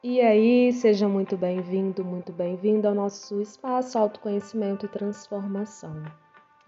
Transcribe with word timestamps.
E 0.00 0.20
aí, 0.20 0.72
seja 0.72 1.08
muito 1.08 1.36
bem-vindo, 1.36 2.04
muito 2.04 2.30
bem-vindo 2.32 2.86
ao 2.86 2.94
nosso 2.94 3.40
espaço 3.40 3.98
Autoconhecimento 3.98 4.86
e 4.86 4.88
Transformação. 4.88 6.04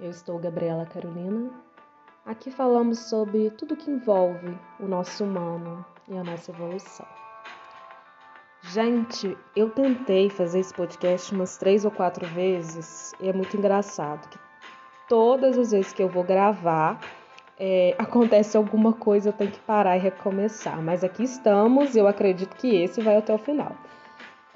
Eu 0.01 0.11
estou 0.11 0.37
Gabriela 0.37 0.85
Carolina. 0.85 1.49
Aqui 2.27 2.51
falamos 2.51 2.99
sobre 2.99 3.51
tudo 3.51 3.77
que 3.77 3.89
envolve 3.89 4.59
o 4.81 4.89
nosso 4.89 5.23
humano 5.23 5.87
e 6.09 6.17
a 6.17 6.25
nossa 6.25 6.51
evolução. 6.51 7.07
Gente, 8.63 9.39
eu 9.55 9.71
tentei 9.71 10.29
fazer 10.29 10.59
esse 10.59 10.75
podcast 10.75 11.33
umas 11.33 11.57
três 11.57 11.85
ou 11.85 11.93
quatro 11.93 12.27
vezes 12.27 13.13
e 13.21 13.29
é 13.29 13.33
muito 13.33 13.57
engraçado 13.57 14.29
que 14.29 14.41
todas 15.09 15.57
as 15.57 15.71
vezes 15.71 15.93
que 15.93 16.03
eu 16.03 16.09
vou 16.09 16.25
gravar 16.25 17.01
é, 17.63 17.95
acontece 17.99 18.57
alguma 18.57 18.95
coisa, 18.95 19.29
eu 19.29 19.33
tenho 19.35 19.51
que 19.51 19.61
parar 19.61 19.95
e 19.95 20.01
recomeçar. 20.01 20.81
Mas 20.83 21.05
aqui 21.05 21.25
estamos, 21.25 21.95
eu 21.95 22.09
acredito 22.09 22.57
que 22.57 22.75
esse 22.75 23.03
vai 23.03 23.19
até 23.19 23.35
o 23.35 23.39
final. 23.39 23.77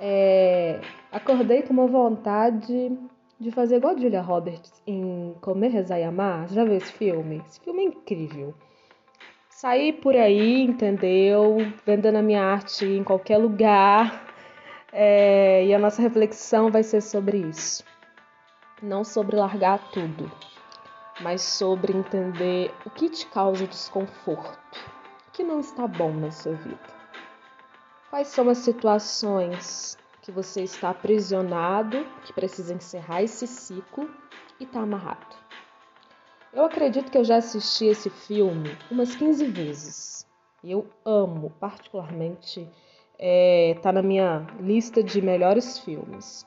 É, 0.01 0.81
acordei 1.13 1.63
com 1.63 1.75
uma 1.75 1.87
vontade 1.87 2.99
de 3.39 3.51
fazer 3.51 3.77
igual 3.77 3.95
a 3.95 3.99
Julia 3.99 4.23
Roberts 4.23 4.73
em 4.87 5.37
Comer, 5.43 5.69
Rezar 5.69 6.01
e 6.01 6.03
Amar. 6.03 6.49
Já 6.49 6.65
viu 6.65 6.77
esse 6.77 6.93
filme? 6.95 7.43
Esse 7.47 7.61
filme 7.61 7.83
é 7.83 7.85
incrível. 7.89 8.55
Saí 9.51 9.93
por 9.93 10.17
aí, 10.17 10.63
entendeu? 10.63 11.59
Vendendo 11.85 12.17
a 12.17 12.23
minha 12.23 12.43
arte 12.43 12.87
em 12.87 13.05
qualquer 13.05 13.37
lugar. 13.37 14.25
É, 14.91 15.67
e 15.67 15.75
a 15.75 15.79
nossa 15.79 16.01
reflexão 16.01 16.71
vai 16.71 16.83
ser 16.83 17.03
sobre 17.03 17.37
isso. 17.37 17.85
Não 18.83 19.05
sobre 19.05 19.37
largar 19.37 19.91
tudo 19.91 20.31
mas 21.21 21.43
sobre 21.43 21.97
entender 21.97 22.75
o 22.85 22.91
que 22.91 23.09
te 23.09 23.27
causa 23.27 23.67
desconforto, 23.67 24.79
o 25.29 25.31
que 25.33 25.45
não 25.45 25.61
está 25.61 25.87
bom 25.87 26.13
na 26.13 26.31
sua 26.31 26.55
vida. 26.55 26.95
Quais 28.11 28.29
são 28.29 28.49
as 28.49 28.59
situações 28.59 29.99
que 30.23 30.33
você 30.33 30.63
está 30.63 30.91
aprisionado, 30.91 32.05
que 32.25 32.33
precisa 32.33 32.73
encerrar 32.73 33.23
esse 33.23 33.47
ciclo 33.47 34.09
e 34.59 34.65
está 34.65 34.81
amarrado? 34.81 35.37
Eu 36.53 36.65
acredito 36.65 37.11
que 37.11 37.19
eu 37.19 37.25
já 37.25 37.37
assisti 37.37 37.87
esse 37.87 38.09
filme 38.09 38.77
umas 38.89 39.17
15 39.17 39.45
vezes. 39.47 40.27
Eu 40.63 40.89
amo, 41.05 41.51
particularmente, 41.59 42.71
é, 43.19 43.77
tá 43.83 43.93
na 43.93 44.03
minha 44.03 44.47
lista 44.61 45.03
de 45.03 45.21
melhores 45.21 45.81
filmes. 45.81 46.47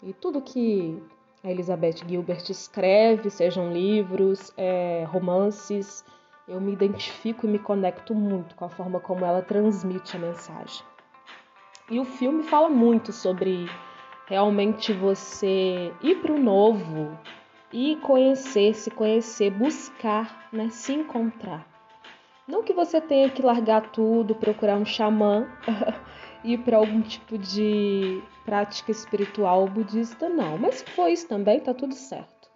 E 0.00 0.12
tudo 0.12 0.40
que 0.40 1.02
a 1.42 1.50
Elizabeth 1.50 1.96
Gilbert 2.06 2.50
escreve, 2.50 3.30
sejam 3.30 3.72
livros, 3.72 4.52
é, 4.56 5.04
romances, 5.08 6.04
eu 6.46 6.60
me 6.60 6.72
identifico 6.72 7.46
e 7.46 7.48
me 7.48 7.58
conecto 7.58 8.14
muito 8.14 8.54
com 8.54 8.64
a 8.64 8.68
forma 8.68 8.98
como 8.98 9.24
ela 9.24 9.42
transmite 9.42 10.16
a 10.16 10.20
mensagem. 10.20 10.82
E 11.90 12.00
o 12.00 12.04
filme 12.04 12.42
fala 12.42 12.68
muito 12.68 13.12
sobre 13.12 13.68
realmente 14.26 14.92
você 14.92 15.92
ir 16.02 16.16
para 16.20 16.32
o 16.32 16.38
novo 16.38 17.18
e 17.72 17.96
conhecer, 17.96 18.74
se 18.74 18.90
conhecer, 18.90 19.50
buscar, 19.50 20.48
né, 20.52 20.68
se 20.70 20.92
encontrar. 20.92 21.66
Não 22.46 22.62
que 22.62 22.72
você 22.72 23.00
tenha 23.00 23.28
que 23.28 23.42
largar 23.42 23.90
tudo, 23.90 24.34
procurar 24.34 24.76
um 24.76 24.84
xamã 24.84 25.46
ir 26.54 26.58
para 26.58 26.76
algum 26.76 27.02
tipo 27.02 27.36
de 27.36 28.22
prática 28.44 28.90
espiritual 28.90 29.68
budista, 29.68 30.28
não. 30.28 30.56
Mas 30.58 30.82
for 30.82 31.08
isso 31.08 31.28
também, 31.28 31.60
tá 31.60 31.74
tudo 31.74 31.94
certo. 31.94 32.48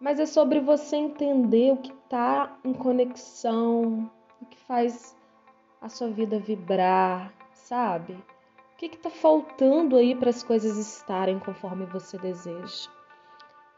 Mas 0.00 0.18
é 0.18 0.26
sobre 0.26 0.60
você 0.60 0.96
entender 0.96 1.72
o 1.72 1.76
que 1.76 1.92
está 1.92 2.56
em 2.64 2.72
conexão, 2.72 4.10
o 4.40 4.46
que 4.46 4.58
faz 4.58 5.16
a 5.80 5.88
sua 5.88 6.08
vida 6.08 6.38
vibrar, 6.38 7.32
sabe? 7.52 8.12
O 8.12 8.76
que 8.76 8.86
está 8.86 9.10
faltando 9.10 9.96
aí 9.96 10.14
para 10.14 10.30
as 10.30 10.42
coisas 10.42 10.76
estarem 10.76 11.38
conforme 11.38 11.86
você 11.86 12.18
deseja. 12.18 12.90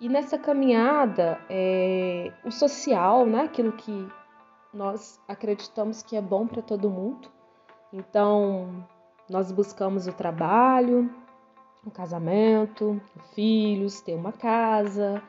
E 0.00 0.08
nessa 0.08 0.38
caminhada, 0.38 1.38
é, 1.48 2.32
o 2.44 2.50
social, 2.50 3.24
né, 3.24 3.42
aquilo 3.42 3.72
que 3.72 4.08
nós 4.72 5.20
acreditamos 5.28 6.02
que 6.02 6.16
é 6.16 6.20
bom 6.20 6.46
para 6.46 6.60
todo 6.60 6.90
mundo. 6.90 7.30
Então, 7.92 8.84
nós 9.28 9.50
buscamos 9.50 10.06
o 10.06 10.12
trabalho, 10.12 11.10
o 11.84 11.90
casamento, 11.90 13.00
filhos, 13.34 14.00
ter 14.00 14.14
uma 14.14 14.32
casa, 14.32 15.22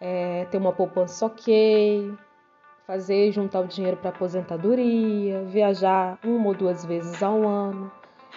é, 0.00 0.44
ter 0.46 0.58
uma 0.58 0.72
poupança 0.72 1.26
ok, 1.26 2.12
fazer 2.86 3.32
juntar 3.32 3.60
o 3.60 3.66
dinheiro 3.66 3.96
para 3.96 4.10
aposentadoria, 4.10 5.44
viajar 5.44 6.18
uma 6.24 6.48
ou 6.48 6.54
duas 6.54 6.84
vezes 6.84 7.22
ao 7.22 7.46
ano, 7.46 7.90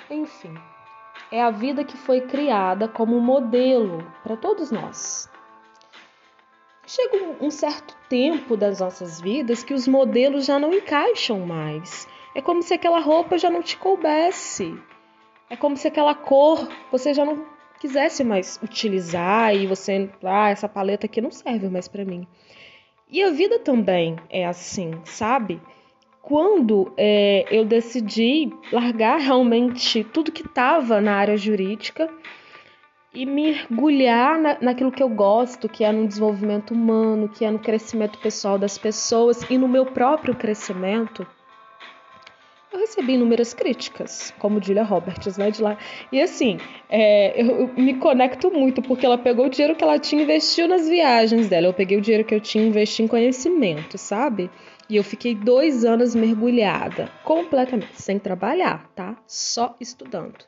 enfim. 0.09 0.53
É 1.31 1.41
a 1.41 1.51
vida 1.51 1.83
que 1.83 1.97
foi 1.97 2.21
criada 2.21 2.87
como 2.87 3.19
modelo 3.19 4.05
para 4.23 4.37
todos 4.37 4.71
nós. 4.71 5.29
Chega 6.85 7.35
um 7.41 7.51
certo 7.51 7.93
tempo 8.07 8.55
das 8.55 8.79
nossas 8.79 9.19
vidas 9.19 9.61
que 9.61 9.73
os 9.73 9.85
modelos 9.89 10.45
já 10.45 10.57
não 10.57 10.73
encaixam 10.73 11.41
mais. 11.41 12.07
É 12.33 12.41
como 12.41 12.63
se 12.63 12.73
aquela 12.73 12.99
roupa 12.99 13.37
já 13.37 13.49
não 13.49 13.61
te 13.61 13.75
coubesse. 13.75 14.73
É 15.49 15.55
como 15.55 15.77
se 15.77 15.87
aquela 15.87 16.13
cor 16.13 16.67
você 16.91 17.13
já 17.13 17.23
não 17.23 17.45
quisesse 17.79 18.23
mais 18.23 18.59
utilizar 18.61 19.55
e 19.55 19.65
você, 19.67 20.09
ah, 20.23 20.49
essa 20.49 20.67
paleta 20.67 21.05
aqui 21.05 21.21
não 21.21 21.31
serve 21.31 21.69
mais 21.69 21.87
para 21.87 22.03
mim. 22.03 22.27
E 23.09 23.23
a 23.23 23.29
vida 23.29 23.59
também 23.59 24.17
é 24.29 24.45
assim, 24.45 24.91
sabe? 25.05 25.61
Quando 26.21 26.91
é, 26.97 27.45
eu 27.49 27.63
decidi 27.63 28.51
largar 28.71 29.17
realmente 29.17 30.03
tudo 30.03 30.31
que 30.31 30.45
estava 30.45 30.99
na 30.99 31.15
área 31.15 31.37
jurídica 31.37 32.09
e 33.13 33.25
mergulhar 33.25 34.37
na, 34.37 34.57
naquilo 34.59 34.91
que 34.91 35.01
eu 35.01 35.07
gosto, 35.07 35.69
que 35.69 35.85
é 35.85 35.91
no 35.91 36.05
desenvolvimento 36.05 36.73
humano, 36.73 37.29
que 37.29 37.45
é 37.45 37.49
no 37.49 37.59
crescimento 37.59 38.19
pessoal 38.19 38.57
das 38.59 38.77
pessoas 38.77 39.41
e 39.49 39.57
no 39.57 39.69
meu 39.69 39.85
próprio 39.85 40.35
crescimento, 40.35 41.25
eu 42.71 42.79
recebi 42.79 43.13
inúmeras 43.13 43.53
críticas, 43.53 44.33
como 44.39 44.61
Julia 44.61 44.83
Roberts, 44.83 45.37
né, 45.37 45.49
de 45.49 45.61
lá. 45.61 45.77
E 46.11 46.21
assim, 46.21 46.57
é, 46.89 47.41
eu, 47.41 47.61
eu, 47.61 47.67
me 47.75 47.95
conecto 47.95 48.51
muito, 48.51 48.81
porque 48.81 49.05
ela 49.05 49.17
pegou 49.17 49.45
o 49.45 49.49
dinheiro 49.49 49.75
que 49.75 49.83
ela 49.83 49.97
tinha 49.97 50.21
e 50.21 50.25
investiu 50.25 50.67
nas 50.67 50.87
viagens 50.87 51.47
dela. 51.47 51.67
Eu 51.67 51.73
peguei 51.73 51.97
o 51.97 52.01
dinheiro 52.01 52.27
que 52.27 52.35
eu 52.35 52.41
tinha 52.41 52.63
e 52.63 52.67
investi 52.67 53.03
em 53.03 53.07
conhecimento, 53.07 53.97
sabe? 53.97 54.49
E 54.89 54.95
eu 54.95 55.03
fiquei 55.03 55.33
dois 55.33 55.85
anos 55.85 56.13
mergulhada, 56.13 57.09
completamente, 57.23 58.01
sem 58.01 58.19
trabalhar, 58.19 58.89
tá? 58.95 59.17
Só 59.25 59.75
estudando. 59.79 60.45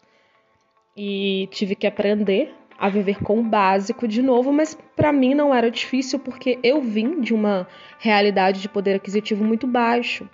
E 0.96 1.48
tive 1.52 1.76
que 1.76 1.88
aprender 1.88 2.54
a 2.80 2.88
viver 2.88 3.22
com 3.22 3.40
o 3.40 3.44
básico 3.44 4.08
de 4.08 4.22
novo, 4.22 4.54
mas 4.54 4.78
para 4.96 5.12
mim 5.12 5.34
não 5.34 5.54
era 5.54 5.70
difícil 5.70 6.18
porque 6.18 6.58
eu 6.64 6.82
vim 6.82 7.20
de 7.20 7.34
uma 7.34 7.68
realidade 8.00 8.62
de 8.62 8.70
poder 8.70 8.96
aquisitivo 8.96 9.44
muito 9.44 9.68
baixo. 9.68 10.30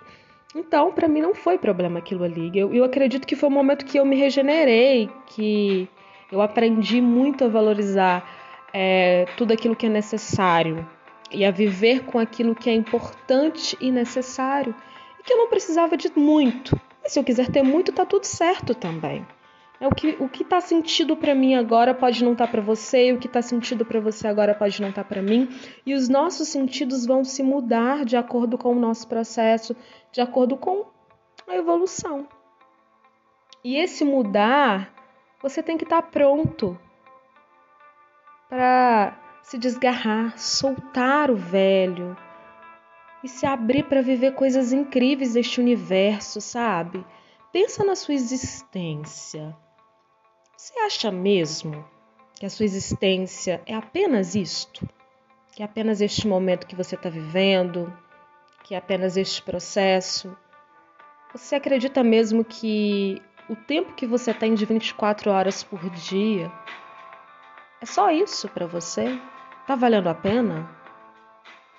Então, 0.54 0.92
para 0.92 1.08
mim 1.08 1.20
não 1.20 1.34
foi 1.34 1.58
problema 1.58 1.98
aquilo 1.98 2.24
ali. 2.24 2.50
Eu, 2.54 2.72
eu 2.72 2.84
acredito 2.84 3.26
que 3.26 3.36
foi 3.36 3.48
o 3.48 3.52
momento 3.52 3.84
que 3.84 3.98
eu 3.98 4.04
me 4.04 4.16
regenerei, 4.16 5.10
que 5.26 5.88
eu 6.30 6.40
aprendi 6.40 7.00
muito 7.00 7.44
a 7.44 7.48
valorizar 7.48 8.28
é, 8.72 9.26
tudo 9.36 9.52
aquilo 9.52 9.76
que 9.76 9.86
é 9.86 9.88
necessário 9.88 10.86
e 11.30 11.44
a 11.44 11.50
viver 11.50 12.04
com 12.04 12.18
aquilo 12.18 12.54
que 12.54 12.70
é 12.70 12.74
importante 12.74 13.76
e 13.80 13.90
necessário. 13.90 14.74
E 15.18 15.22
que 15.22 15.32
eu 15.32 15.38
não 15.38 15.48
precisava 15.48 15.96
de 15.96 16.10
muito. 16.16 16.78
Mas 17.02 17.12
se 17.12 17.18
eu 17.18 17.24
quiser 17.24 17.48
ter 17.50 17.62
muito, 17.62 17.92
tá 17.92 18.04
tudo 18.04 18.24
certo 18.24 18.74
também. 18.74 19.26
É 19.78 19.86
o 19.86 19.94
que 19.94 20.16
o 20.18 20.28
que 20.28 20.42
está 20.42 20.60
sentido 20.60 21.16
para 21.16 21.34
mim 21.34 21.54
agora 21.54 21.94
pode 21.94 22.24
não 22.24 22.32
estar 22.32 22.46
tá 22.46 22.52
para 22.52 22.62
você, 22.62 23.08
e 23.08 23.12
o 23.12 23.18
que 23.18 23.26
está 23.26 23.42
sentido 23.42 23.84
para 23.84 24.00
você 24.00 24.26
agora 24.26 24.54
pode 24.54 24.80
não 24.80 24.88
estar 24.88 25.04
tá 25.04 25.08
para 25.08 25.22
mim, 25.22 25.48
e 25.84 25.92
os 25.92 26.08
nossos 26.08 26.48
sentidos 26.48 27.04
vão 27.04 27.22
se 27.22 27.42
mudar 27.42 28.04
de 28.04 28.16
acordo 28.16 28.56
com 28.56 28.72
o 28.72 28.80
nosso 28.80 29.06
processo, 29.06 29.76
de 30.10 30.20
acordo 30.20 30.56
com 30.56 30.86
a 31.46 31.54
evolução. 31.56 32.26
E 33.62 33.76
esse 33.76 34.04
mudar, 34.04 34.94
você 35.42 35.62
tem 35.62 35.76
que 35.76 35.84
estar 35.84 36.02
tá 36.02 36.08
pronto 36.08 36.78
para 38.48 39.18
se 39.42 39.58
desgarrar, 39.58 40.38
soltar 40.38 41.30
o 41.30 41.36
velho 41.36 42.16
e 43.22 43.28
se 43.28 43.44
abrir 43.44 43.84
para 43.84 44.00
viver 44.00 44.32
coisas 44.32 44.72
incríveis 44.72 45.34
deste 45.34 45.60
universo, 45.60 46.40
sabe? 46.40 47.04
Pensa 47.52 47.84
na 47.84 47.94
sua 47.94 48.14
existência. 48.14 49.56
Você 50.56 50.78
acha 50.80 51.12
mesmo 51.12 51.86
que 52.34 52.46
a 52.46 52.50
sua 52.50 52.64
existência 52.64 53.62
é 53.66 53.74
apenas 53.74 54.34
isto? 54.34 54.88
Que 55.52 55.62
é 55.62 55.66
apenas 55.66 56.00
este 56.00 56.26
momento 56.26 56.66
que 56.66 56.74
você 56.74 56.94
está 56.94 57.10
vivendo? 57.10 57.92
Que 58.64 58.74
é 58.74 58.78
apenas 58.78 59.18
este 59.18 59.42
processo? 59.42 60.34
Você 61.34 61.56
acredita 61.56 62.02
mesmo 62.02 62.42
que 62.42 63.22
o 63.50 63.54
tempo 63.54 63.92
que 63.92 64.06
você 64.06 64.32
tem 64.32 64.54
de 64.54 64.64
24 64.64 65.30
horas 65.30 65.62
por 65.62 65.90
dia 65.90 66.50
é 67.82 67.84
só 67.84 68.10
isso 68.10 68.48
para 68.48 68.66
você? 68.66 69.20
Tá 69.66 69.74
valendo 69.74 70.08
a 70.08 70.14
pena? 70.14 70.74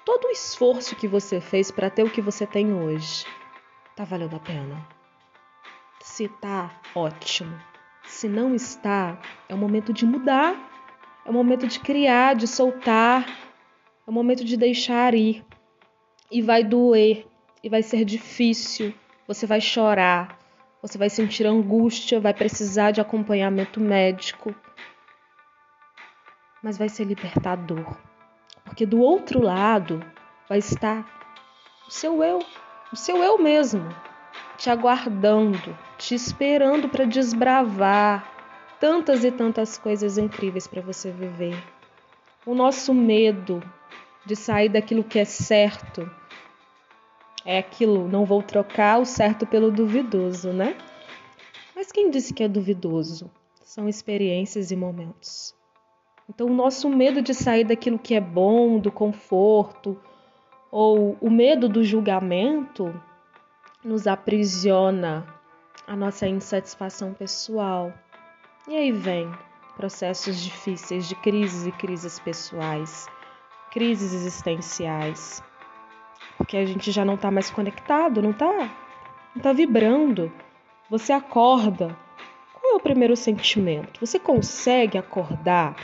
Todo 0.06 0.26
o 0.26 0.32
esforço 0.32 0.96
que 0.96 1.08
você 1.08 1.42
fez 1.42 1.72
para 1.72 1.90
ter 1.90 2.04
o 2.04 2.12
que 2.12 2.22
você 2.22 2.46
tem 2.46 2.72
hoje, 2.72 3.26
tá 3.96 4.04
valendo 4.04 4.36
a 4.36 4.40
pena? 4.40 4.88
Se 6.00 6.30
tá 6.30 6.80
ótimo, 6.94 7.60
Se 8.08 8.28
não 8.28 8.56
está, 8.56 9.20
é 9.50 9.54
o 9.54 9.58
momento 9.58 9.92
de 9.92 10.06
mudar, 10.06 10.56
é 11.26 11.30
o 11.30 11.34
momento 11.34 11.68
de 11.68 11.80
criar, 11.80 12.36
de 12.36 12.48
soltar, 12.48 13.28
é 13.28 14.10
o 14.10 14.14
momento 14.14 14.46
de 14.46 14.56
deixar 14.56 15.14
ir. 15.14 15.46
E 16.32 16.42
vai 16.42 16.64
doer, 16.64 17.28
e 17.62 17.70
vai 17.70 17.84
ser 17.84 18.06
difícil, 18.06 18.94
você 19.28 19.46
vai 19.46 19.60
chorar, 19.60 20.40
você 20.82 20.98
vai 20.98 21.10
sentir 21.10 21.46
angústia, 21.46 22.20
vai 22.20 22.34
precisar 22.34 22.92
de 22.92 23.02
acompanhamento 23.02 23.80
médico. 23.80 24.56
Mas 26.64 26.78
vai 26.78 26.88
ser 26.88 27.04
libertador, 27.04 27.98
porque 28.64 28.86
do 28.86 29.00
outro 29.00 29.42
lado 29.44 30.04
vai 30.48 30.60
estar 30.60 31.06
o 31.86 31.92
seu 31.92 32.24
eu, 32.24 32.40
o 32.92 32.96
seu 32.96 33.18
eu 33.18 33.38
mesmo, 33.38 33.88
te 34.58 34.70
aguardando, 34.70 35.78
te 35.98 36.16
esperando 36.16 36.88
para 36.90 37.06
desbravar 37.06 38.32
tantas 38.80 39.24
e 39.24 39.32
tantas 39.32 39.78
coisas 39.78 40.18
incríveis 40.18 40.68
para 40.68 40.82
você 40.82 41.12
viver. 41.12 41.62
O 42.46 42.54
nosso 42.54 42.94
medo 42.94 43.62
de 44.26 44.36
sair 44.36 44.70
daquilo 44.70 45.04
que 45.04 45.20
é 45.20 45.26
certo 45.26 46.10
é 47.44 47.58
aquilo, 47.58 48.08
não 48.08 48.26
vou 48.26 48.44
trocar 48.44 49.00
o 49.00 49.06
certo 49.06 49.48
pelo 49.48 49.72
duvidoso, 49.72 50.52
né? 50.52 50.78
Mas 51.76 51.92
quem 51.92 52.10
disse 52.10 52.34
que 52.34 52.44
é 52.44 52.48
duvidoso? 52.48 53.32
São 53.64 53.88
experiências 53.88 54.70
e 54.70 54.76
momentos. 54.76 55.56
Então, 56.30 56.48
o 56.48 56.54
nosso 56.54 56.90
medo 56.90 57.22
de 57.22 57.34
sair 57.34 57.64
daquilo 57.64 57.98
que 57.98 58.16
é 58.16 58.20
bom, 58.20 58.80
do 58.80 58.92
conforto, 58.92 59.98
ou 60.70 61.18
o 61.22 61.30
medo 61.30 61.70
do 61.70 61.84
julgamento, 61.84 62.94
nos 63.84 64.08
aprisiona 64.08 65.37
a 65.88 65.96
nossa 65.96 66.28
insatisfação 66.28 67.14
pessoal. 67.14 67.94
E 68.68 68.76
aí 68.76 68.92
vem 68.92 69.32
processos 69.78 70.40
difíceis 70.42 71.08
de 71.08 71.16
crises 71.16 71.66
e 71.66 71.72
crises 71.72 72.20
pessoais, 72.20 73.08
crises 73.72 74.14
existenciais. 74.14 75.42
Porque 76.36 76.58
a 76.58 76.66
gente 76.66 76.92
já 76.92 77.06
não 77.06 77.16
está 77.16 77.32
mais 77.32 77.50
conectado, 77.50 78.22
não 78.22 78.32
está 78.32 78.70
não 79.34 79.42
tá 79.42 79.54
vibrando. 79.54 80.32
Você 80.90 81.14
acorda. 81.14 81.98
Qual 82.54 82.74
é 82.74 82.76
o 82.76 82.80
primeiro 82.80 83.16
sentimento? 83.16 84.00
Você 84.00 84.20
consegue 84.20 84.98
acordar 84.98 85.76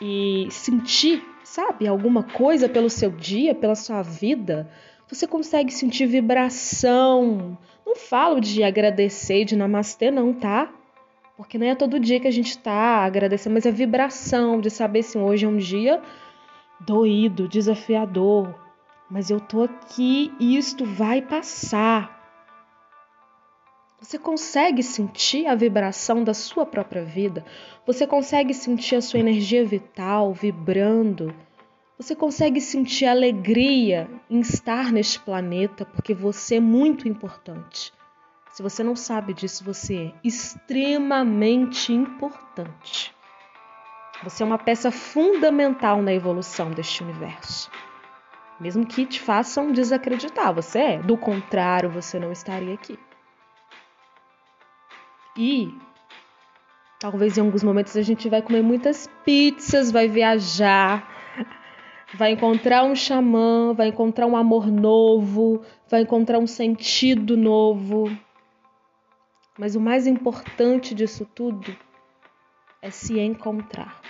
e 0.00 0.48
sentir, 0.50 1.22
sabe, 1.44 1.86
alguma 1.86 2.22
coisa 2.22 2.68
pelo 2.68 2.88
seu 2.88 3.10
dia, 3.10 3.54
pela 3.54 3.74
sua 3.74 4.00
vida? 4.00 4.70
Você 5.08 5.26
consegue 5.26 5.72
sentir 5.72 6.06
vibração. 6.06 7.58
Não 7.90 7.96
falo 7.96 8.40
de 8.40 8.62
agradecer, 8.62 9.44
de 9.44 9.56
namastê, 9.56 10.12
não, 10.12 10.32
tá? 10.32 10.72
Porque 11.36 11.58
não 11.58 11.66
é 11.66 11.74
todo 11.74 11.98
dia 11.98 12.20
que 12.20 12.28
a 12.28 12.30
gente 12.30 12.56
tá 12.56 13.04
agradecendo, 13.04 13.54
mas 13.54 13.66
a 13.66 13.72
vibração 13.72 14.60
de 14.60 14.70
saber 14.70 15.02
se 15.02 15.18
hoje 15.18 15.44
é 15.44 15.48
um 15.48 15.56
dia 15.56 16.00
doído, 16.78 17.48
desafiador, 17.48 18.54
mas 19.10 19.28
eu 19.28 19.40
tô 19.40 19.64
aqui 19.64 20.32
e 20.38 20.56
isto 20.56 20.84
vai 20.84 21.20
passar. 21.20 22.16
Você 24.00 24.16
consegue 24.20 24.84
sentir 24.84 25.48
a 25.48 25.56
vibração 25.56 26.22
da 26.22 26.32
sua 26.32 26.64
própria 26.64 27.02
vida? 27.02 27.44
Você 27.84 28.06
consegue 28.06 28.54
sentir 28.54 28.94
a 28.94 29.02
sua 29.02 29.18
energia 29.18 29.66
vital 29.66 30.32
vibrando? 30.32 31.34
Você 32.00 32.16
consegue 32.16 32.62
sentir 32.62 33.04
alegria 33.04 34.08
em 34.30 34.40
estar 34.40 34.90
neste 34.90 35.20
planeta 35.20 35.84
porque 35.84 36.14
você 36.14 36.56
é 36.56 36.60
muito 36.60 37.06
importante. 37.06 37.92
Se 38.54 38.62
você 38.62 38.82
não 38.82 38.96
sabe 38.96 39.34
disso, 39.34 39.62
você 39.62 40.06
é 40.06 40.12
extremamente 40.24 41.92
importante. 41.92 43.14
Você 44.24 44.42
é 44.42 44.46
uma 44.46 44.56
peça 44.56 44.90
fundamental 44.90 46.00
na 46.00 46.10
evolução 46.10 46.70
deste 46.70 47.02
universo. 47.02 47.70
Mesmo 48.58 48.86
que 48.86 49.04
te 49.04 49.20
façam 49.20 49.70
desacreditar, 49.70 50.54
você 50.54 50.78
é. 50.78 50.98
Do 51.02 51.18
contrário, 51.18 51.90
você 51.90 52.18
não 52.18 52.32
estaria 52.32 52.72
aqui. 52.72 52.98
E 55.36 55.70
talvez 56.98 57.36
em 57.36 57.42
alguns 57.42 57.62
momentos 57.62 57.94
a 57.94 58.02
gente 58.02 58.26
vai 58.30 58.40
comer 58.40 58.62
muitas 58.62 59.06
pizzas, 59.22 59.90
vai 59.90 60.08
viajar, 60.08 61.09
vai 62.14 62.32
encontrar 62.32 62.84
um 62.84 62.94
xamã, 62.94 63.72
vai 63.72 63.88
encontrar 63.88 64.26
um 64.26 64.36
amor 64.36 64.66
novo, 64.66 65.62
vai 65.88 66.02
encontrar 66.02 66.38
um 66.38 66.46
sentido 66.46 67.36
novo. 67.36 68.10
Mas 69.58 69.76
o 69.76 69.80
mais 69.80 70.06
importante 70.06 70.94
disso 70.94 71.24
tudo 71.34 71.76
é 72.82 72.90
se 72.90 73.18
encontrar. 73.18 74.00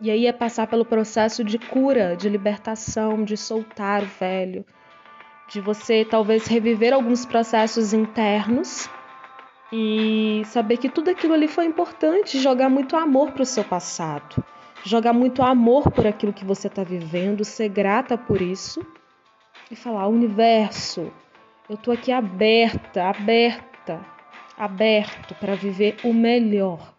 E 0.00 0.10
aí 0.10 0.26
é 0.26 0.32
passar 0.32 0.68
pelo 0.68 0.84
processo 0.84 1.42
de 1.42 1.58
cura, 1.58 2.16
de 2.16 2.28
libertação, 2.28 3.24
de 3.24 3.36
soltar 3.36 4.04
o 4.04 4.06
velho, 4.06 4.64
de 5.50 5.60
você 5.60 6.04
talvez 6.04 6.46
reviver 6.46 6.92
alguns 6.92 7.26
processos 7.26 7.92
internos 7.92 8.88
e 9.72 10.42
saber 10.46 10.76
que 10.76 10.88
tudo 10.88 11.10
aquilo 11.10 11.34
ali 11.34 11.48
foi 11.48 11.64
importante, 11.64 12.40
jogar 12.40 12.68
muito 12.68 12.96
amor 12.96 13.32
para 13.32 13.42
o 13.42 13.46
seu 13.46 13.64
passado 13.64 14.42
jogar 14.84 15.12
muito 15.12 15.42
amor 15.42 15.90
por 15.90 16.06
aquilo 16.06 16.32
que 16.32 16.44
você 16.44 16.68
está 16.68 16.82
vivendo, 16.82 17.44
ser 17.44 17.68
grata 17.68 18.16
por 18.16 18.40
isso 18.40 18.84
e 19.70 19.76
falar: 19.76 20.06
universo, 20.08 21.12
eu 21.68 21.74
estou 21.74 21.92
aqui 21.92 22.12
aberta, 22.12 23.04
aberta, 23.04 24.04
aberto 24.56 25.34
para 25.36 25.54
viver 25.54 25.96
o 26.04 26.12
melhor. 26.12 26.94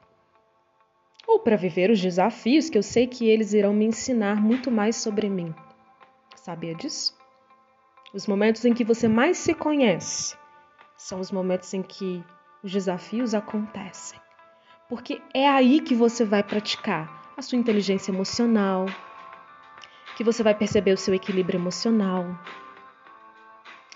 Ou 1.27 1.39
para 1.39 1.55
viver 1.55 1.91
os 1.91 2.01
desafios 2.01 2.69
que 2.69 2.77
eu 2.77 2.83
sei 2.83 3.05
que 3.05 3.29
eles 3.29 3.53
irão 3.53 3.73
me 3.73 3.85
ensinar 3.85 4.41
muito 4.41 4.71
mais 4.71 4.95
sobre 4.95 5.29
mim. 5.29 5.53
Sabia 6.35 6.73
disso? 6.73 7.15
Os 8.13 8.25
momentos 8.25 8.65
em 8.65 8.73
que 8.73 8.83
você 8.83 9.07
mais 9.07 9.37
se 9.37 9.53
conhece 9.53 10.35
são 10.97 11.19
os 11.19 11.31
momentos 11.31 11.71
em 11.73 11.83
que 11.83 12.23
os 12.63 12.71
desafios 12.71 13.35
acontecem. 13.35 14.19
Porque 14.89 15.21
é 15.31 15.47
aí 15.47 15.79
que 15.81 15.93
você 15.93 16.25
vai 16.25 16.41
praticar 16.41 17.18
a 17.39 17.41
sua 17.41 17.57
inteligência 17.57 18.11
emocional, 18.11 18.85
que 20.17 20.25
você 20.25 20.43
vai 20.43 20.53
perceber 20.53 20.91
o 20.91 20.97
seu 20.97 21.13
equilíbrio 21.13 21.57
emocional. 21.57 22.25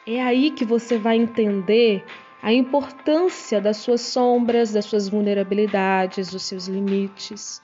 É 0.07 0.24
aí 0.24 0.51
que 0.51 0.63
você 0.63 0.98
vai 0.98 1.18
entender 1.18 2.06
a 2.42 2.54
importância 2.54 3.59
das 3.59 3.78
suas 3.78 4.00
sombras, 4.00 4.71
das 4.71 4.85
suas 4.85 5.09
vulnerabilidades, 5.09 6.31
dos 6.31 6.44
seus 6.44 6.68
limites. 6.68 7.62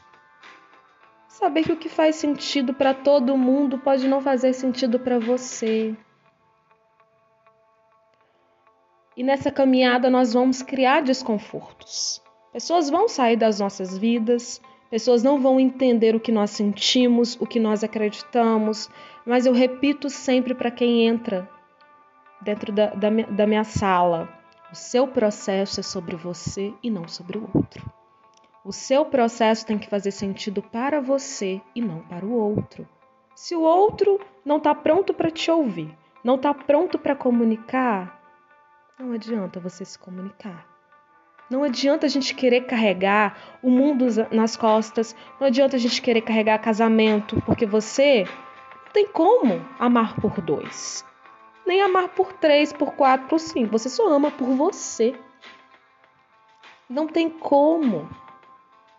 Saber 1.29 1.63
que 1.63 1.71
o 1.71 1.77
que 1.77 1.87
faz 1.87 2.17
sentido 2.17 2.73
para 2.73 2.93
todo 2.93 3.37
mundo 3.37 3.77
pode 3.77 4.05
não 4.05 4.19
fazer 4.19 4.51
sentido 4.51 4.99
para 4.99 5.17
você. 5.17 5.95
E 9.15 9.23
nessa 9.23 9.49
caminhada 9.49 10.09
nós 10.09 10.33
vamos 10.33 10.61
criar 10.61 11.03
desconfortos. 11.03 12.21
Pessoas 12.51 12.89
vão 12.89 13.07
sair 13.07 13.37
das 13.37 13.61
nossas 13.61 13.97
vidas, 13.97 14.61
Pessoas 14.89 15.21
não 15.21 15.39
vão 15.39 15.59
entender 15.59 16.15
o 16.15 16.19
que 16.19 16.31
nós 16.31 16.49
sentimos, 16.49 17.37
o 17.39 17.45
que 17.45 17.59
nós 17.59 17.83
acreditamos, 17.83 18.89
mas 19.25 19.45
eu 19.45 19.53
repito 19.53 20.09
sempre 20.09 20.55
para 20.55 20.71
quem 20.71 21.07
entra 21.07 21.47
dentro 22.41 22.71
da, 22.71 22.87
da, 22.87 23.09
da 23.09 23.47
minha 23.47 23.63
sala: 23.63 24.27
o 24.71 24.75
seu 24.75 25.07
processo 25.07 25.79
é 25.79 25.83
sobre 25.83 26.15
você 26.15 26.73
e 26.81 26.89
não 26.89 27.07
sobre 27.07 27.37
o 27.37 27.47
outro. 27.53 27.85
O 28.65 28.73
seu 28.73 29.05
processo 29.05 29.65
tem 29.65 29.77
que 29.77 29.89
fazer 29.89 30.11
sentido 30.11 30.61
para 30.61 30.99
você 30.99 31.61
e 31.75 31.81
não 31.81 31.99
para 31.99 32.25
o 32.25 32.33
outro. 32.33 32.87
Se 33.35 33.55
o 33.55 33.61
outro 33.61 34.19
não 34.43 34.57
está 34.57 34.75
pronto 34.75 35.13
para 35.13 35.31
te 35.31 35.49
ouvir, 35.49 35.95
não 36.23 36.35
está 36.35 36.53
pronto 36.53 36.99
para 36.99 37.15
comunicar, 37.15 38.19
não 38.99 39.13
adianta 39.13 39.59
você 39.59 39.85
se 39.85 39.97
comunicar. 39.97 40.67
Não 41.49 41.63
adianta 41.63 42.05
a 42.05 42.09
gente 42.09 42.35
querer 42.35 42.61
carregar 42.61 43.57
o 43.63 43.71
mundo 43.71 44.05
nas 44.31 44.55
costas, 44.55 45.15
não 45.39 45.47
adianta 45.47 45.75
a 45.75 45.79
gente 45.79 46.01
querer 46.01 46.21
carregar 46.21 46.59
casamento, 46.59 47.41
porque 47.43 47.65
você 47.65 48.25
não 48.85 48.93
tem 48.93 49.07
como 49.07 49.65
amar 49.79 50.15
por 50.21 50.39
dois, 50.41 51.03
nem 51.65 51.81
amar 51.81 52.09
por 52.09 52.33
três, 52.33 52.71
por 52.71 52.93
quatro, 52.93 53.27
por 53.27 53.39
cinco. 53.39 53.71
Você 53.71 53.89
só 53.89 54.07
ama 54.07 54.29
por 54.29 54.49
você. 54.49 55.15
Não 56.87 57.07
tem 57.07 57.29
como 57.29 58.07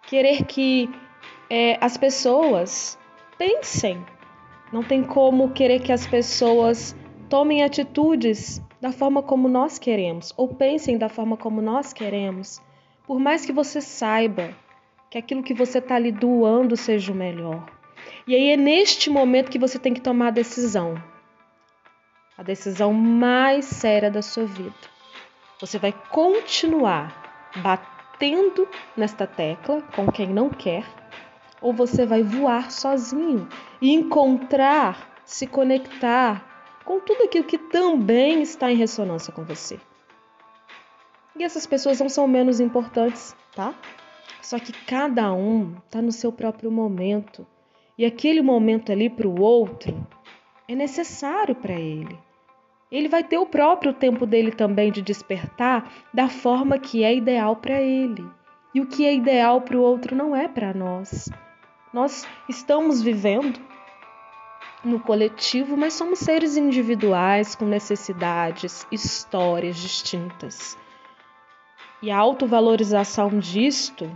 querer 0.03 0.45
que 0.45 0.91
é, 1.49 1.79
as 1.81 1.97
pessoas 1.97 2.99
pensem. 3.39 4.05
Não 4.73 4.83
tem 4.83 5.03
como 5.03 5.51
querer 5.51 5.81
que 5.81 5.93
as 5.93 6.07
pessoas 6.07 6.97
tomem 7.29 7.63
atitudes 7.63 8.63
da 8.81 8.91
forma 8.91 9.23
como 9.23 9.49
nós 9.49 9.79
queremos, 9.79 10.33
ou 10.37 10.49
pensem 10.49 10.97
da 10.97 11.09
forma 11.09 11.37
como 11.37 11.61
nós 11.61 11.93
queremos, 11.93 12.61
por 13.07 13.21
mais 13.21 13.45
que 13.45 13.53
você 13.53 13.81
saiba 13.81 14.55
que 15.11 15.19
aquilo 15.19 15.43
que 15.43 15.53
você 15.53 15.79
está 15.79 15.99
lhe 15.99 16.13
doando 16.13 16.77
seja 16.77 17.13
o 17.13 17.15
melhor. 17.15 17.67
E 18.27 18.35
aí 18.35 18.51
é 18.51 18.57
neste 18.57 19.11
momento 19.11 19.51
que 19.51 19.59
você 19.59 19.79
tem 19.79 19.93
que 19.93 20.01
tomar 20.01 20.29
a 20.29 20.31
decisão. 20.31 20.95
A 22.39 22.43
decisão 22.43 22.93
mais 22.95 23.67
séria 23.67 24.11
da 24.11 24.23
sua 24.23 24.47
vida. 24.47 24.73
Você 25.61 25.79
vai 25.79 25.93
continuar 26.11 27.51
batendo 27.57 28.67
nesta 28.97 29.27
tecla 29.27 29.83
com 29.95 30.11
quem 30.11 30.29
não 30.29 30.49
quer, 30.49 30.85
ou 31.61 31.73
você 31.73 32.07
vai 32.07 32.23
voar 32.23 32.71
sozinho 32.71 33.47
e 33.83 33.93
encontrar, 33.93 35.21
se 35.25 35.47
conectar 35.47 36.50
com 36.85 37.01
tudo 37.01 37.25
aquilo 37.25 37.45
que 37.45 37.59
também 37.59 38.43
está 38.43 38.71
em 38.71 38.77
ressonância 38.77 39.33
com 39.33 39.45
você. 39.45 39.79
E 41.37 41.45
essas 41.45 41.67
pessoas 41.67 42.01
não 42.01 42.09
são 42.09 42.27
menos 42.27 42.61
importantes, 42.61 43.37
tá? 43.55 43.75
Só 44.43 44.59
que 44.59 44.73
cada 44.73 45.33
um 45.33 45.77
está 45.85 46.03
no 46.03 46.13
seu 46.13 46.33
próprio 46.33 46.71
momento. 46.71 47.47
E 47.97 48.05
aquele 48.05 48.43
momento 48.43 48.91
ali 48.91 49.09
para 49.09 49.29
o 49.29 49.41
outro 49.41 49.95
é 50.67 50.75
necessário 50.75 51.55
para 51.55 51.75
ele. 51.75 52.19
Ele 52.91 53.09
vai 53.09 53.23
ter 53.23 53.39
o 53.39 53.47
próprio 53.47 53.93
tempo 53.93 54.27
dele 54.27 54.51
também 54.51 54.91
de 54.91 55.01
despertar 55.01 55.93
da 56.13 56.29
forma 56.29 56.79
que 56.79 57.05
é 57.05 57.15
ideal 57.15 57.57
para 57.57 57.81
ele. 57.81 58.27
E 58.75 58.81
o 58.81 58.87
que 58.87 59.07
é 59.07 59.15
ideal 59.15 59.61
para 59.61 59.77
o 59.77 59.83
outro 59.83 60.17
não 60.17 60.35
é 60.35 60.49
para 60.49 60.75
nós. 60.75 61.29
Nós 61.93 62.27
estamos 62.49 63.03
vivendo 63.03 63.61
no 64.85 65.01
coletivo, 65.01 65.77
mas 65.77 65.95
somos 65.95 66.21
seres 66.21 66.57
individuais 66.57 67.55
com 67.55 67.65
necessidades, 67.65 68.87
histórias 68.91 69.77
distintas. 69.77 70.77
E 72.03 72.11
a 72.11 72.17
autovalorização 72.17 73.39
disto, 73.39 74.11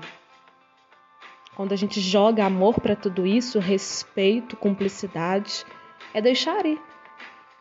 quando 1.55 1.73
a 1.73 1.77
gente 1.77 2.01
joga 2.01 2.45
amor 2.45 2.81
para 2.81 2.97
tudo 2.97 3.27
isso, 3.27 3.59
respeito, 3.59 4.57
cumplicidade, 4.57 5.65
é 6.15 6.21
deixar 6.21 6.65
ir. 6.65 6.81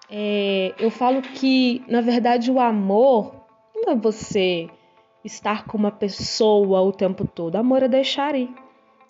É, 0.09 0.73
eu 0.79 0.89
falo 0.89 1.21
que, 1.21 1.83
na 1.87 1.99
verdade, 1.99 2.51
o 2.51 2.59
amor 2.59 3.33
não 3.75 3.93
é 3.93 3.95
você 3.95 4.69
estar 5.25 5.65
com 5.65 5.77
uma 5.77 5.91
pessoa 5.91 6.81
o 6.81 6.91
tempo 6.91 7.27
todo. 7.27 7.55
Amor 7.55 7.83
é 7.83 7.87
deixar 7.87 8.35
ir. 8.35 8.49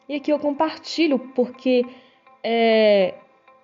E 0.07 0.15
aqui 0.15 0.31
eu 0.31 0.39
compartilho 0.39 1.19
porque 1.19 1.85
é, 2.43 3.15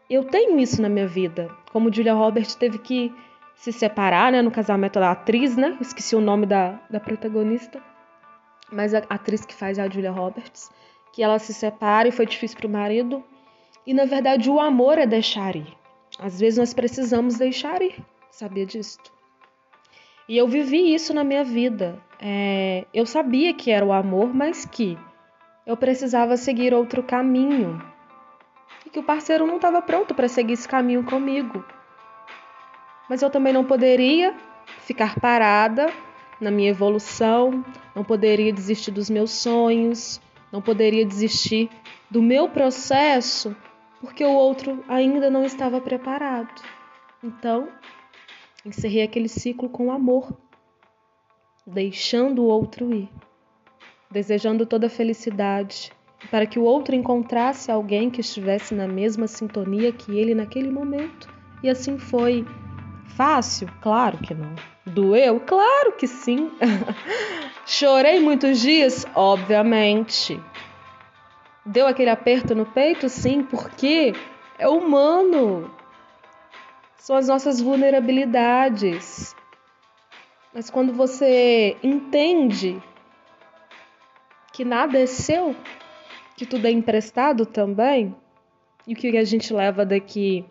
eu 0.09 0.23
tenho 0.23 0.59
isso 0.59 0.81
na 0.81 0.89
minha 0.89 1.07
vida. 1.07 1.49
Como 1.71 1.93
Julia 1.93 2.13
Roberts 2.13 2.55
teve 2.55 2.79
que 2.79 3.13
se 3.53 3.71
separar, 3.71 4.31
né, 4.31 4.41
no 4.41 4.49
casamento 4.49 4.99
da 4.99 5.11
atriz, 5.11 5.55
né? 5.55 5.77
Esqueci 5.79 6.15
o 6.15 6.21
nome 6.21 6.45
da, 6.45 6.79
da 6.89 6.99
protagonista, 6.99 7.81
mas 8.71 8.93
a 8.93 8.99
atriz 9.09 9.45
que 9.45 9.53
faz 9.53 9.77
é 9.77 9.83
a 9.83 9.89
Julia 9.89 10.11
Roberts, 10.11 10.71
que 11.13 11.21
ela 11.21 11.37
se 11.37 11.53
separa 11.53 12.07
e 12.07 12.11
foi 12.11 12.25
difícil 12.25 12.57
para 12.57 12.67
o 12.67 12.71
marido. 12.71 13.23
E 13.85 13.93
na 13.93 14.05
verdade 14.05 14.49
o 14.49 14.59
amor 14.59 14.97
é 14.97 15.05
deixar 15.05 15.55
ir. 15.55 15.77
Às 16.17 16.39
vezes 16.39 16.57
nós 16.57 16.73
precisamos 16.73 17.37
deixar 17.37 17.81
ir. 17.81 17.95
Sabia 18.31 18.65
disso? 18.65 18.97
E 20.27 20.37
eu 20.37 20.47
vivi 20.47 20.93
isso 20.93 21.13
na 21.13 21.23
minha 21.23 21.43
vida. 21.43 22.01
É, 22.19 22.85
eu 22.93 23.05
sabia 23.05 23.53
que 23.53 23.71
era 23.71 23.85
o 23.85 23.91
amor, 23.91 24.33
mas 24.33 24.65
que 24.65 24.97
eu 25.65 25.75
precisava 25.75 26.37
seguir 26.37 26.73
outro 26.73 27.03
caminho 27.03 27.81
e 28.89 28.91
que 28.91 29.00
o 29.00 29.03
parceiro 29.03 29.46
não 29.46 29.58
estava 29.58 29.81
pronto 29.81 30.15
para 30.15 30.27
seguir 30.27 30.53
esse 30.53 30.67
caminho 30.67 31.03
comigo. 31.03 31.63
Mas 33.08 33.22
eu 33.22 33.29
também 33.29 33.53
não 33.53 33.63
poderia 33.63 34.36
ficar 34.79 35.19
parada 35.19 35.93
na 36.41 36.50
minha 36.50 36.69
evolução, 36.69 37.63
não 37.96 38.03
poderia 38.03 38.51
desistir 38.51 38.89
dos 38.89 39.10
meus 39.10 39.29
sonhos, 39.29 40.19
não 40.51 40.62
poderia 40.62 41.05
desistir 41.05 41.69
do 42.10 42.22
meu 42.22 42.50
processo 42.50 43.55
porque 44.01 44.24
o 44.24 44.34
outro 44.34 44.84
ainda 44.88 45.29
não 45.29 45.43
estava 45.43 45.79
preparado. 45.79 46.62
Então, 47.24 47.69
encerrei 48.65 49.03
aquele 49.03 49.27
ciclo 49.27 49.69
com 49.69 49.91
amor, 49.91 50.36
deixando 51.67 52.43
o 52.43 52.48
outro 52.48 52.93
ir, 52.93 53.10
desejando 54.10 54.65
toda 54.65 54.88
a 54.88 54.89
felicidade, 54.89 55.91
para 56.29 56.45
que 56.45 56.59
o 56.59 56.63
outro 56.63 56.95
encontrasse 56.95 57.71
alguém 57.71 58.09
que 58.09 58.21
estivesse 58.21 58.75
na 58.75 58.88
mesma 58.88 59.27
sintonia 59.27 59.91
que 59.91 60.17
ele 60.17 60.35
naquele 60.35 60.69
momento. 60.69 61.29
E 61.63 61.69
assim 61.69 61.97
foi. 61.97 62.45
Fácil? 63.15 63.67
Claro 63.81 64.17
que 64.19 64.33
não. 64.33 64.53
Doeu? 64.85 65.39
Claro 65.41 65.93
que 65.93 66.07
sim. 66.07 66.51
Chorei 67.65 68.19
muitos 68.19 68.59
dias? 68.59 69.05
Obviamente. 69.13 70.39
Deu 71.65 71.88
aquele 71.88 72.09
aperto 72.09 72.55
no 72.55 72.65
peito? 72.65 73.09
Sim, 73.09 73.43
porque 73.43 74.13
é 74.57 74.67
humano. 74.67 75.69
São 76.97 77.15
as 77.15 77.27
nossas 77.27 77.59
vulnerabilidades. 77.59 79.35
Mas 80.53 80.69
quando 80.69 80.93
você 80.93 81.77
entende 81.83 82.81
que 84.51 84.65
nada 84.65 84.99
é 84.99 85.05
seu, 85.05 85.55
que 86.39 86.46
tudo 86.46 86.67
é 86.67 86.72
emprestado 86.72 87.46
também. 87.46 88.15
E 88.88 88.93
o 88.93 88.96
que 88.96 89.17
a 89.17 89.25
gente 89.25 89.53
leva 89.53 89.86
daqui 89.86 90.46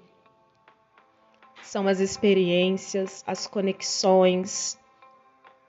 são 1.63 1.89
as 1.89 1.99
experiências, 1.99 3.25
as 3.27 3.47
conexões, 3.47 4.79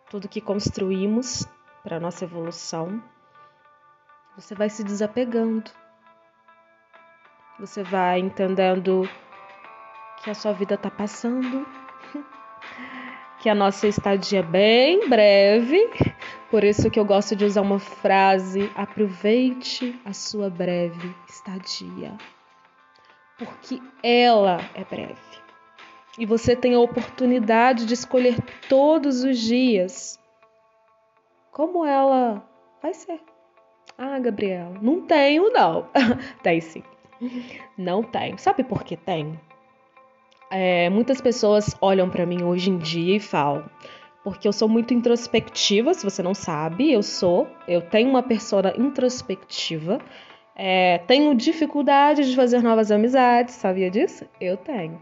tudo 0.09 0.27
que 0.27 0.41
construímos 0.41 1.47
para 1.81 2.01
nossa 2.01 2.25
evolução. 2.25 3.01
Você 4.35 4.53
vai 4.53 4.69
se 4.69 4.83
desapegando. 4.83 5.71
Você 7.57 7.81
vai 7.81 8.19
entendendo 8.19 9.09
que 10.21 10.29
a 10.29 10.33
sua 10.33 10.51
vida 10.51 10.75
está 10.75 10.91
passando, 10.91 11.65
que 13.39 13.47
a 13.47 13.55
nossa 13.55 13.87
estadia 13.87 14.39
é 14.39 14.43
bem 14.43 15.07
breve 15.07 16.08
por 16.49 16.63
isso 16.63 16.89
que 16.89 16.99
eu 16.99 17.05
gosto 17.05 17.35
de 17.35 17.45
usar 17.45 17.61
uma 17.61 17.79
frase: 17.79 18.71
aproveite 18.75 19.99
a 20.05 20.13
sua 20.13 20.49
breve 20.49 21.15
estadia. 21.27 22.17
Porque 23.37 23.81
ela 24.03 24.59
é 24.73 24.83
breve. 24.83 25.15
E 26.17 26.25
você 26.25 26.55
tem 26.55 26.73
a 26.73 26.79
oportunidade 26.79 27.85
de 27.85 27.93
escolher 27.93 28.37
todos 28.67 29.23
os 29.23 29.39
dias 29.39 30.19
como 31.51 31.85
ela 31.85 32.43
vai 32.81 32.93
ser. 32.93 33.21
Ah, 33.97 34.19
Gabriela, 34.19 34.77
não 34.81 35.01
tenho, 35.01 35.51
não. 35.51 35.87
tem 36.43 36.59
sim. 36.59 36.83
Não 37.77 38.01
tenho. 38.01 38.37
Sabe 38.37 38.63
por 38.63 38.83
que 38.83 38.95
tem? 38.95 39.39
É, 40.51 40.89
muitas 40.89 41.21
pessoas 41.21 41.75
olham 41.81 42.09
para 42.09 42.25
mim 42.25 42.43
hoje 42.43 42.69
em 42.69 42.77
dia 42.77 43.17
e 43.17 43.19
falam: 43.19 43.69
porque 44.23 44.47
eu 44.47 44.53
sou 44.53 44.67
muito 44.67 44.93
introspectiva, 44.93 45.93
se 45.93 46.03
você 46.03 46.21
não 46.21 46.33
sabe, 46.33 46.91
eu 46.91 47.01
sou. 47.01 47.47
Eu 47.67 47.81
tenho 47.81 48.09
uma 48.09 48.21
persona 48.21 48.73
introspectiva. 48.77 49.99
É, 50.55 50.97
tenho 51.07 51.33
dificuldade 51.33 52.29
de 52.29 52.35
fazer 52.35 52.61
novas 52.61 52.91
amizades, 52.91 53.55
sabia 53.55 53.89
disso? 53.89 54.25
Eu 54.41 54.57
tenho. 54.57 54.99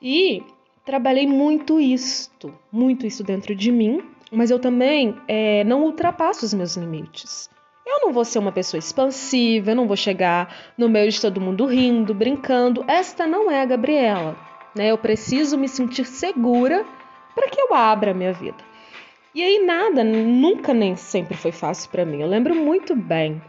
E 0.00 0.42
trabalhei 0.84 1.26
muito 1.26 1.78
isto, 1.78 2.54
muito 2.72 3.06
isso 3.06 3.22
dentro 3.22 3.54
de 3.54 3.70
mim, 3.70 4.02
mas 4.30 4.50
eu 4.50 4.58
também 4.58 5.14
é, 5.28 5.62
não 5.64 5.82
ultrapasso 5.84 6.46
os 6.46 6.54
meus 6.54 6.74
limites. 6.74 7.50
Eu 7.86 8.00
não 8.00 8.12
vou 8.12 8.24
ser 8.24 8.38
uma 8.38 8.52
pessoa 8.52 8.78
expansiva, 8.78 9.72
eu 9.72 9.76
não 9.76 9.86
vou 9.86 9.96
chegar 9.96 10.72
no 10.78 10.88
meio 10.88 11.10
de 11.10 11.20
todo 11.20 11.40
mundo 11.40 11.66
rindo, 11.66 12.14
brincando. 12.14 12.82
Esta 12.88 13.26
não 13.26 13.50
é 13.50 13.60
a 13.60 13.66
Gabriela. 13.66 14.36
Né? 14.74 14.88
Eu 14.88 14.96
preciso 14.96 15.58
me 15.58 15.68
sentir 15.68 16.06
segura 16.06 16.86
para 17.34 17.48
que 17.48 17.60
eu 17.60 17.74
abra 17.74 18.10
a 18.10 18.14
minha 18.14 18.32
vida. 18.32 18.72
E 19.34 19.42
aí 19.42 19.64
nada, 19.64 20.04
nunca 20.04 20.74
nem 20.74 20.94
sempre 20.94 21.36
foi 21.36 21.52
fácil 21.52 21.90
para 21.90 22.04
mim. 22.04 22.20
Eu 22.20 22.28
lembro 22.28 22.54
muito 22.54 22.94
bem. 22.94 23.40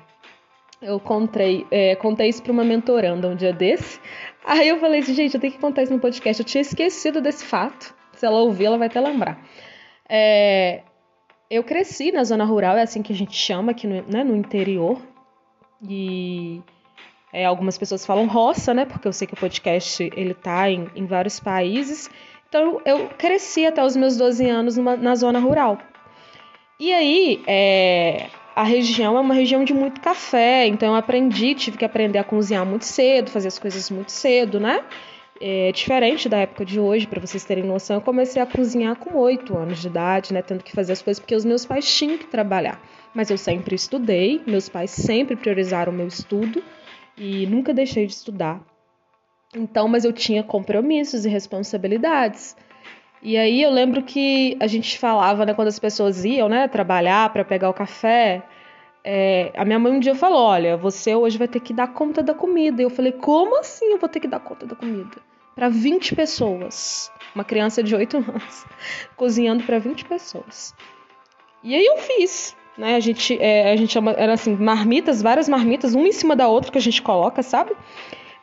Eu 0.82 1.00
contei, 1.00 1.66
é, 1.72 1.96
contei 1.96 2.30
isso 2.30 2.42
para 2.44 2.52
uma 2.52 2.64
mentoranda 2.64 3.28
um 3.28 3.36
dia 3.36 3.54
desse. 3.54 4.00
Aí 4.46 4.68
eu 4.68 4.80
falei 4.80 5.00
assim, 5.00 5.14
gente, 5.14 5.34
eu 5.34 5.42
tenho 5.42 5.54
que 5.54 5.60
contar 5.60 5.84
isso 5.84 5.94
no 5.94 6.00
podcast. 6.00 6.42
Eu 6.42 6.46
tinha 6.46 6.62
esquecido 6.62 7.22
desse 7.22 7.46
fato. 7.46 7.94
Se 8.14 8.26
ela 8.26 8.40
ouvir, 8.40 8.66
ela 8.66 8.78
vai 8.78 8.88
até 8.88 9.00
lembrar. 9.00 9.42
É, 10.08 10.82
eu 11.50 11.64
cresci 11.64 12.12
na 12.12 12.24
zona 12.24 12.46
rural, 12.46 12.78
é 12.78 12.82
assim 12.82 13.02
que 13.02 13.14
a 13.14 13.16
gente 13.16 13.36
chama 13.36 13.72
aqui 13.72 13.88
no, 13.88 14.02
né, 14.04 14.24
no 14.24 14.36
interior. 14.36 15.02
E 15.88 16.62
é, 17.32 17.46
algumas 17.46 17.78
pessoas 17.78 18.06
falam 18.06 18.28
roça, 18.28 18.74
né? 18.74 18.86
Porque 18.86 19.08
eu 19.08 19.14
sei 19.14 19.28
que 19.28 19.34
o 19.34 19.38
podcast 19.38 20.04
ele 20.16 20.34
tá 20.34 20.70
em, 20.70 20.90
em 20.96 21.06
vários 21.06 21.40
países. 21.40 22.10
Então 22.54 22.80
eu 22.86 23.10
cresci 23.18 23.66
até 23.66 23.84
os 23.84 23.96
meus 23.96 24.16
12 24.16 24.48
anos 24.48 24.78
numa, 24.78 24.96
na 24.96 25.16
zona 25.16 25.40
rural. 25.40 25.80
E 26.80 26.94
aí, 26.94 27.42
é, 27.48 28.28
a 28.56 28.62
região 28.64 29.18
é 29.18 29.20
uma 29.20 29.34
região 29.34 29.64
de 29.64 29.74
muito 29.74 30.00
café, 30.00 30.68
então 30.68 30.90
eu 30.90 30.96
aprendi, 30.96 31.56
tive 31.56 31.80
que 31.80 31.86
aprender 31.86 32.20
a 32.20 32.24
cozinhar 32.24 32.64
muito 32.64 32.86
cedo, 32.86 33.32
fazer 33.32 33.48
as 33.48 33.58
coisas 33.58 33.90
muito 33.90 34.12
cedo, 34.12 34.60
né? 34.60 34.84
É 35.42 35.72
diferente 35.72 36.30
da 36.30 36.38
época 36.38 36.64
de 36.64 36.80
hoje, 36.80 37.08
para 37.08 37.20
vocês 37.20 37.44
terem 37.44 37.64
noção, 37.64 37.96
eu 37.96 38.02
comecei 38.02 38.40
a 38.40 38.46
cozinhar 38.46 38.98
com 38.98 39.18
8 39.18 39.58
anos 39.58 39.82
de 39.82 39.88
idade, 39.88 40.32
né? 40.32 40.44
Tendo 40.44 40.64
que 40.64 40.74
fazer 40.74 40.94
as 40.94 41.02
coisas 41.02 41.20
porque 41.20 41.34
os 41.34 41.44
meus 41.44 41.66
pais 41.66 41.92
tinham 41.92 42.20
que 42.20 42.28
trabalhar. 42.28 42.80
Mas 43.16 43.32
eu 43.32 43.38
sempre 43.38 43.74
estudei, 43.74 44.44
meus 44.46 44.70
pais 44.70 44.92
sempre 44.92 45.36
priorizaram 45.36 45.92
o 45.92 45.96
meu 45.96 46.06
estudo 46.06 46.64
e 47.18 47.48
nunca 47.48 47.74
deixei 47.74 48.06
de 48.06 48.14
estudar. 48.14 48.62
Então, 49.56 49.88
mas 49.88 50.04
eu 50.04 50.12
tinha 50.12 50.44
compromissos 50.44 51.26
e 51.26 51.30
responsabilidades. 51.30 52.56
E 53.22 53.38
aí 53.38 53.62
eu 53.62 53.72
lembro 53.72 54.04
que 54.04 54.58
a 54.60 54.68
gente 54.68 54.98
falava, 55.00 55.46
né, 55.46 55.54
quando 55.54 55.70
as 55.70 55.80
pessoas 55.80 56.26
iam, 56.26 56.50
né, 56.50 56.68
trabalhar 56.68 57.32
para 57.32 57.46
pegar 57.46 57.70
o 57.70 57.74
café, 57.74 58.44
é, 59.04 59.52
a 59.56 59.66
minha 59.66 59.78
mãe 59.80 59.92
um 59.92 60.00
dia 60.00 60.16
falou: 60.16 60.42
Olha, 60.42 60.78
você 60.78 61.14
hoje 61.14 61.38
vai 61.38 61.48
ter 61.48 61.60
que 61.60 61.74
dar 61.74 61.88
conta 61.88 62.24
da 62.24 62.34
comida. 62.34 62.82
E 62.82 62.86
eu 62.86 62.90
falei: 62.90 63.12
Como 63.12 63.60
assim 63.60 63.86
eu 63.92 63.98
vou 63.98 64.08
ter 64.08 64.20
que 64.20 64.28
dar 64.28 64.40
conta 64.40 64.66
da 64.66 64.76
comida? 64.76 65.18
Para 65.54 65.70
20 65.70 66.16
pessoas. 66.16 67.12
Uma 67.36 67.44
criança 67.44 67.84
de 67.84 67.96
8 67.96 68.18
anos, 68.18 68.66
cozinhando 69.16 69.64
para 69.64 69.78
20 69.78 70.06
pessoas. 70.06 70.74
E 71.62 71.76
aí 71.76 71.86
eu 71.86 71.98
fiz. 71.98 72.56
Né? 72.78 72.96
A 72.96 73.00
gente, 73.00 73.38
é, 73.40 73.72
a 73.72 73.76
gente 73.76 73.92
chama, 73.92 74.12
era 74.12 74.34
assim, 74.34 74.56
marmitas, 74.56 75.22
várias 75.22 75.48
marmitas, 75.48 75.94
uma 75.94 76.08
em 76.08 76.12
cima 76.12 76.36
da 76.36 76.48
outra 76.48 76.72
que 76.72 76.78
a 76.78 76.82
gente 76.82 77.02
coloca, 77.02 77.44
sabe? 77.44 77.76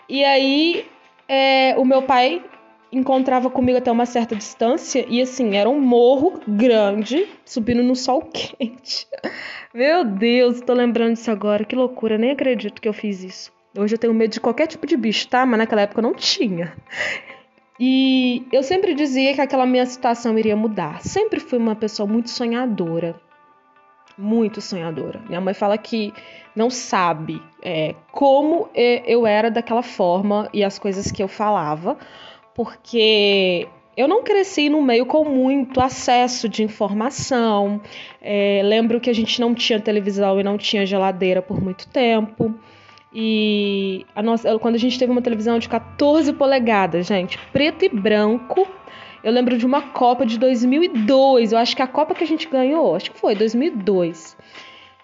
E 0.08 0.24
aí 0.24 0.86
é, 1.32 1.76
o 1.78 1.84
meu 1.84 2.02
pai 2.02 2.44
encontrava 2.90 3.48
comigo 3.48 3.78
até 3.78 3.92
uma 3.92 4.04
certa 4.04 4.34
distância 4.34 5.06
e 5.08 5.22
assim, 5.22 5.54
era 5.54 5.70
um 5.70 5.80
morro 5.80 6.40
grande, 6.48 7.28
subindo 7.44 7.84
no 7.84 7.94
sol 7.94 8.22
quente. 8.34 9.06
Meu 9.72 10.04
Deus, 10.04 10.60
tô 10.60 10.74
lembrando 10.74 11.12
disso 11.12 11.30
agora, 11.30 11.64
que 11.64 11.76
loucura, 11.76 12.18
nem 12.18 12.32
acredito 12.32 12.82
que 12.82 12.88
eu 12.88 12.92
fiz 12.92 13.22
isso. 13.22 13.52
Hoje 13.78 13.94
eu 13.94 13.98
tenho 13.98 14.12
medo 14.12 14.32
de 14.32 14.40
qualquer 14.40 14.66
tipo 14.66 14.84
de 14.88 14.96
bicho, 14.96 15.28
tá? 15.28 15.46
Mas 15.46 15.58
naquela 15.58 15.82
época 15.82 16.00
eu 16.00 16.02
não 16.02 16.14
tinha. 16.14 16.76
E 17.78 18.44
eu 18.52 18.64
sempre 18.64 18.92
dizia 18.92 19.32
que 19.32 19.40
aquela 19.40 19.64
minha 19.64 19.86
situação 19.86 20.36
iria 20.36 20.56
mudar. 20.56 21.00
Sempre 21.00 21.38
fui 21.38 21.60
uma 21.60 21.76
pessoa 21.76 22.08
muito 22.08 22.28
sonhadora. 22.28 23.14
Muito 24.20 24.60
sonhadora. 24.60 25.20
Minha 25.26 25.40
mãe 25.40 25.54
fala 25.54 25.78
que 25.78 26.12
não 26.54 26.68
sabe 26.68 27.40
é, 27.62 27.94
como 28.12 28.68
eu 28.74 29.26
era 29.26 29.50
daquela 29.50 29.82
forma 29.82 30.48
e 30.52 30.62
as 30.62 30.78
coisas 30.78 31.10
que 31.10 31.22
eu 31.22 31.28
falava, 31.28 31.96
porque 32.54 33.66
eu 33.96 34.06
não 34.06 34.22
cresci 34.22 34.68
no 34.68 34.82
meio 34.82 35.06
com 35.06 35.24
muito 35.24 35.80
acesso 35.80 36.48
de 36.48 36.62
informação. 36.62 37.80
É, 38.20 38.60
lembro 38.64 39.00
que 39.00 39.10
a 39.10 39.12
gente 39.12 39.40
não 39.40 39.54
tinha 39.54 39.80
televisão 39.80 40.38
e 40.38 40.42
não 40.42 40.58
tinha 40.58 40.84
geladeira 40.84 41.40
por 41.40 41.60
muito 41.60 41.88
tempo. 41.88 42.54
E 43.12 44.06
a 44.14 44.22
nossa, 44.22 44.58
quando 44.58 44.76
a 44.76 44.78
gente 44.78 44.98
teve 44.98 45.10
uma 45.10 45.22
televisão 45.22 45.58
de 45.58 45.68
14 45.68 46.32
polegadas, 46.32 47.06
gente, 47.06 47.38
preto 47.52 47.84
e 47.84 47.88
branco. 47.88 48.68
Eu 49.22 49.32
lembro 49.32 49.58
de 49.58 49.66
uma 49.66 49.82
Copa 49.82 50.24
de 50.24 50.38
2002. 50.38 51.52
Eu 51.52 51.58
acho 51.58 51.76
que 51.76 51.82
a 51.82 51.86
Copa 51.86 52.14
que 52.14 52.24
a 52.24 52.26
gente 52.26 52.48
ganhou, 52.48 52.96
acho 52.96 53.10
que 53.10 53.18
foi 53.18 53.34
2002. 53.34 54.36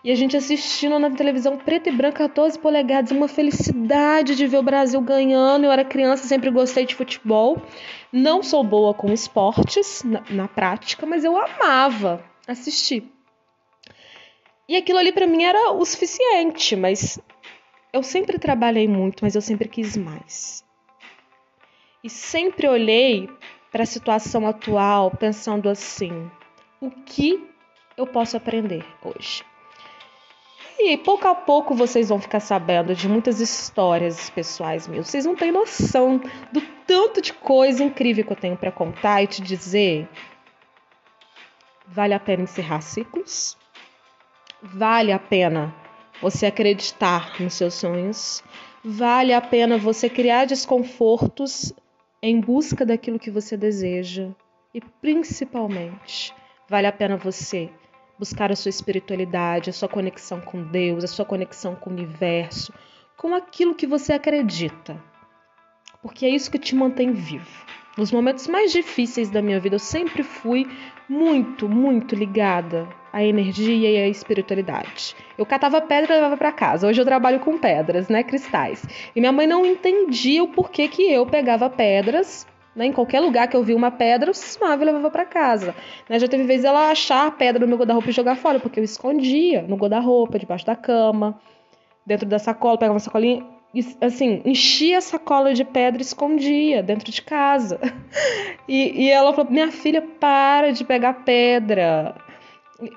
E 0.02 0.10
a 0.10 0.14
gente 0.14 0.36
assistindo 0.36 0.98
na 0.98 1.10
televisão 1.10 1.58
preto 1.58 1.88
e 1.88 1.92
branco, 1.92 2.18
14 2.18 2.58
polegadas, 2.58 3.10
uma 3.10 3.26
felicidade 3.26 4.36
de 4.36 4.46
ver 4.46 4.58
o 4.58 4.62
Brasil 4.62 5.00
ganhando. 5.00 5.64
Eu 5.64 5.72
era 5.72 5.84
criança, 5.84 6.28
sempre 6.28 6.50
gostei 6.50 6.86
de 6.86 6.94
futebol. 6.94 7.60
Não 8.12 8.42
sou 8.42 8.62
boa 8.62 8.94
com 8.94 9.12
esportes 9.12 10.04
na, 10.04 10.22
na 10.30 10.48
prática, 10.48 11.04
mas 11.04 11.24
eu 11.24 11.36
amava 11.36 12.24
assistir. 12.46 13.10
E 14.68 14.76
aquilo 14.76 14.98
ali 14.98 15.12
para 15.12 15.26
mim 15.26 15.42
era 15.42 15.72
o 15.72 15.84
suficiente, 15.84 16.74
mas 16.76 17.18
eu 17.92 18.02
sempre 18.02 18.38
trabalhei 18.38 18.86
muito, 18.86 19.24
mas 19.24 19.34
eu 19.34 19.42
sempre 19.42 19.68
quis 19.68 19.96
mais. 19.96 20.64
E 22.02 22.08
sempre 22.08 22.68
olhei 22.68 23.28
para 23.76 23.82
a 23.82 23.86
situação 23.86 24.46
atual 24.46 25.10
pensando 25.10 25.68
assim: 25.68 26.30
o 26.80 26.90
que 26.90 27.46
eu 27.94 28.06
posso 28.06 28.34
aprender 28.34 28.82
hoje? 29.04 29.44
E 30.78 30.96
pouco 30.96 31.28
a 31.28 31.34
pouco 31.34 31.74
vocês 31.74 32.08
vão 32.08 32.18
ficar 32.18 32.40
sabendo 32.40 32.94
de 32.94 33.06
muitas 33.06 33.38
histórias 33.38 34.30
pessoais 34.30 34.88
minhas. 34.88 35.08
Vocês 35.08 35.26
não 35.26 35.36
têm 35.36 35.52
noção 35.52 36.22
do 36.50 36.62
tanto 36.86 37.20
de 37.20 37.34
coisa 37.34 37.84
incrível 37.84 38.24
que 38.24 38.32
eu 38.32 38.36
tenho 38.36 38.56
para 38.56 38.72
contar 38.72 39.22
e 39.22 39.26
te 39.26 39.42
dizer. 39.42 40.08
Vale 41.86 42.14
a 42.14 42.20
pena 42.20 42.44
encerrar 42.44 42.80
ciclos? 42.80 43.58
Vale 44.62 45.12
a 45.12 45.18
pena 45.18 45.74
você 46.22 46.46
acreditar 46.46 47.38
nos 47.38 47.52
seus 47.52 47.74
sonhos? 47.74 48.42
Vale 48.82 49.34
a 49.34 49.40
pena 49.42 49.76
você 49.76 50.08
criar 50.08 50.46
desconfortos 50.46 51.74
em 52.22 52.40
busca 52.40 52.84
daquilo 52.84 53.18
que 53.18 53.30
você 53.30 53.56
deseja? 53.56 54.30
E 54.74 54.80
principalmente, 54.80 56.34
vale 56.68 56.86
a 56.86 56.92
pena 56.92 57.16
você 57.16 57.70
buscar 58.18 58.50
a 58.50 58.56
sua 58.56 58.70
espiritualidade, 58.70 59.70
a 59.70 59.72
sua 59.72 59.88
conexão 59.88 60.40
com 60.40 60.62
Deus, 60.62 61.04
a 61.04 61.08
sua 61.08 61.24
conexão 61.24 61.74
com 61.74 61.90
o 61.90 61.92
universo, 61.92 62.72
com 63.16 63.34
aquilo 63.34 63.74
que 63.74 63.86
você 63.86 64.12
acredita. 64.12 65.02
Porque 66.02 66.26
é 66.26 66.28
isso 66.28 66.50
que 66.50 66.58
te 66.58 66.74
mantém 66.74 67.12
vivo. 67.12 67.66
Nos 67.96 68.12
momentos 68.12 68.46
mais 68.46 68.72
difíceis 68.72 69.30
da 69.30 69.40
minha 69.40 69.58
vida, 69.58 69.76
eu 69.76 69.80
sempre 69.80 70.22
fui 70.22 70.66
muito, 71.08 71.66
muito 71.68 72.14
ligada 72.14 72.86
à 73.10 73.24
energia 73.24 73.90
e 73.90 73.96
à 73.96 74.08
espiritualidade. 74.08 75.16
Eu 75.38 75.46
catava 75.46 75.80
pedra 75.80 76.12
e 76.12 76.16
levava 76.16 76.36
para 76.36 76.52
casa. 76.52 76.86
Hoje 76.86 77.00
eu 77.00 77.06
trabalho 77.06 77.40
com 77.40 77.56
pedras, 77.56 78.08
né, 78.08 78.22
cristais. 78.22 78.84
E 79.14 79.20
minha 79.20 79.32
mãe 79.32 79.46
não 79.46 79.64
entendia 79.64 80.44
o 80.44 80.48
porquê 80.48 80.88
que 80.88 81.10
eu 81.10 81.24
pegava 81.24 81.70
pedras 81.70 82.46
né? 82.76 82.86
Em 82.86 82.92
qualquer 82.92 83.20
lugar 83.20 83.48
que 83.48 83.56
eu 83.56 83.62
vi 83.62 83.74
uma 83.74 83.90
pedra, 83.90 84.28
eu 84.28 84.34
cismava 84.34 84.82
e 84.82 84.84
levava 84.84 85.10
para 85.10 85.24
casa. 85.24 85.74
Né? 86.06 86.18
Já 86.18 86.28
teve 86.28 86.44
vezes 86.44 86.66
ela 86.66 86.90
achar 86.90 87.26
a 87.26 87.30
pedra 87.30 87.60
no 87.60 87.66
meu 87.66 87.78
guarda-roupa 87.78 88.10
e 88.10 88.12
jogar 88.12 88.36
fora, 88.36 88.60
porque 88.60 88.78
eu 88.78 88.84
escondia 88.84 89.62
no 89.62 89.76
guarda-roupa, 89.76 90.38
debaixo 90.38 90.66
da 90.66 90.76
cama, 90.76 91.40
dentro 92.04 92.26
da 92.28 92.38
sacola, 92.38 92.76
pegava 92.76 92.92
uma 92.92 93.00
sacolinha 93.00 93.55
assim, 94.00 94.42
enchia 94.44 94.98
a 94.98 95.00
sacola 95.00 95.52
de 95.52 95.64
pedra 95.64 96.00
e 96.00 96.04
escondia 96.04 96.82
dentro 96.82 97.10
de 97.10 97.22
casa. 97.22 97.80
E, 98.68 99.04
e 99.04 99.10
ela 99.10 99.32
falou: 99.32 99.48
Minha 99.48 99.70
filha, 99.70 100.02
para 100.02 100.72
de 100.72 100.84
pegar 100.84 101.24
pedra. 101.24 102.16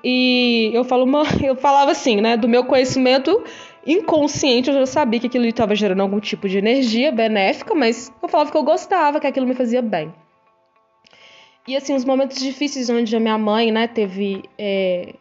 E 0.02 0.70
eu 0.74 0.82
falo, 0.82 1.06
eu 1.42 1.54
falava 1.54 1.92
assim, 1.92 2.20
né? 2.20 2.36
Do 2.36 2.48
meu 2.48 2.64
conhecimento 2.64 3.44
inconsciente, 3.86 4.68
eu 4.68 4.74
já 4.74 4.86
sabia 4.86 5.20
que 5.20 5.26
aquilo 5.26 5.46
estava 5.46 5.74
gerando 5.74 6.02
algum 6.02 6.20
tipo 6.20 6.48
de 6.48 6.58
energia 6.58 7.10
benéfica, 7.10 7.74
mas 7.74 8.12
eu 8.22 8.28
falava 8.28 8.50
que 8.50 8.56
eu 8.56 8.62
gostava, 8.62 9.20
que 9.20 9.26
aquilo 9.26 9.46
me 9.46 9.54
fazia 9.54 9.80
bem. 9.80 10.12
E 11.66 11.76
assim, 11.76 11.94
os 11.94 12.04
momentos 12.04 12.38
difíceis 12.38 12.90
onde 12.90 13.14
a 13.14 13.20
minha 13.20 13.38
mãe, 13.38 13.70
né, 13.70 13.86
teve 13.86 14.42
é, 14.58 15.14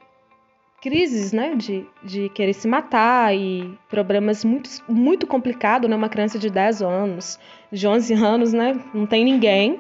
crises, 0.81 1.31
né, 1.33 1.55
de, 1.55 1.85
de 2.03 2.29
querer 2.29 2.53
se 2.53 2.67
matar 2.67 3.35
e 3.35 3.77
problemas 3.89 4.45
muito, 4.45 4.69
muito 4.87 5.27
complicados, 5.27 5.89
né, 5.89 5.95
uma 5.95 6.09
criança 6.09 6.39
de 6.39 6.49
10 6.49 6.81
anos, 6.81 7.39
de 7.71 7.87
11 7.87 8.13
anos, 8.13 8.53
né, 8.53 8.79
não 8.93 9.05
tem 9.05 9.25
ninguém, 9.25 9.79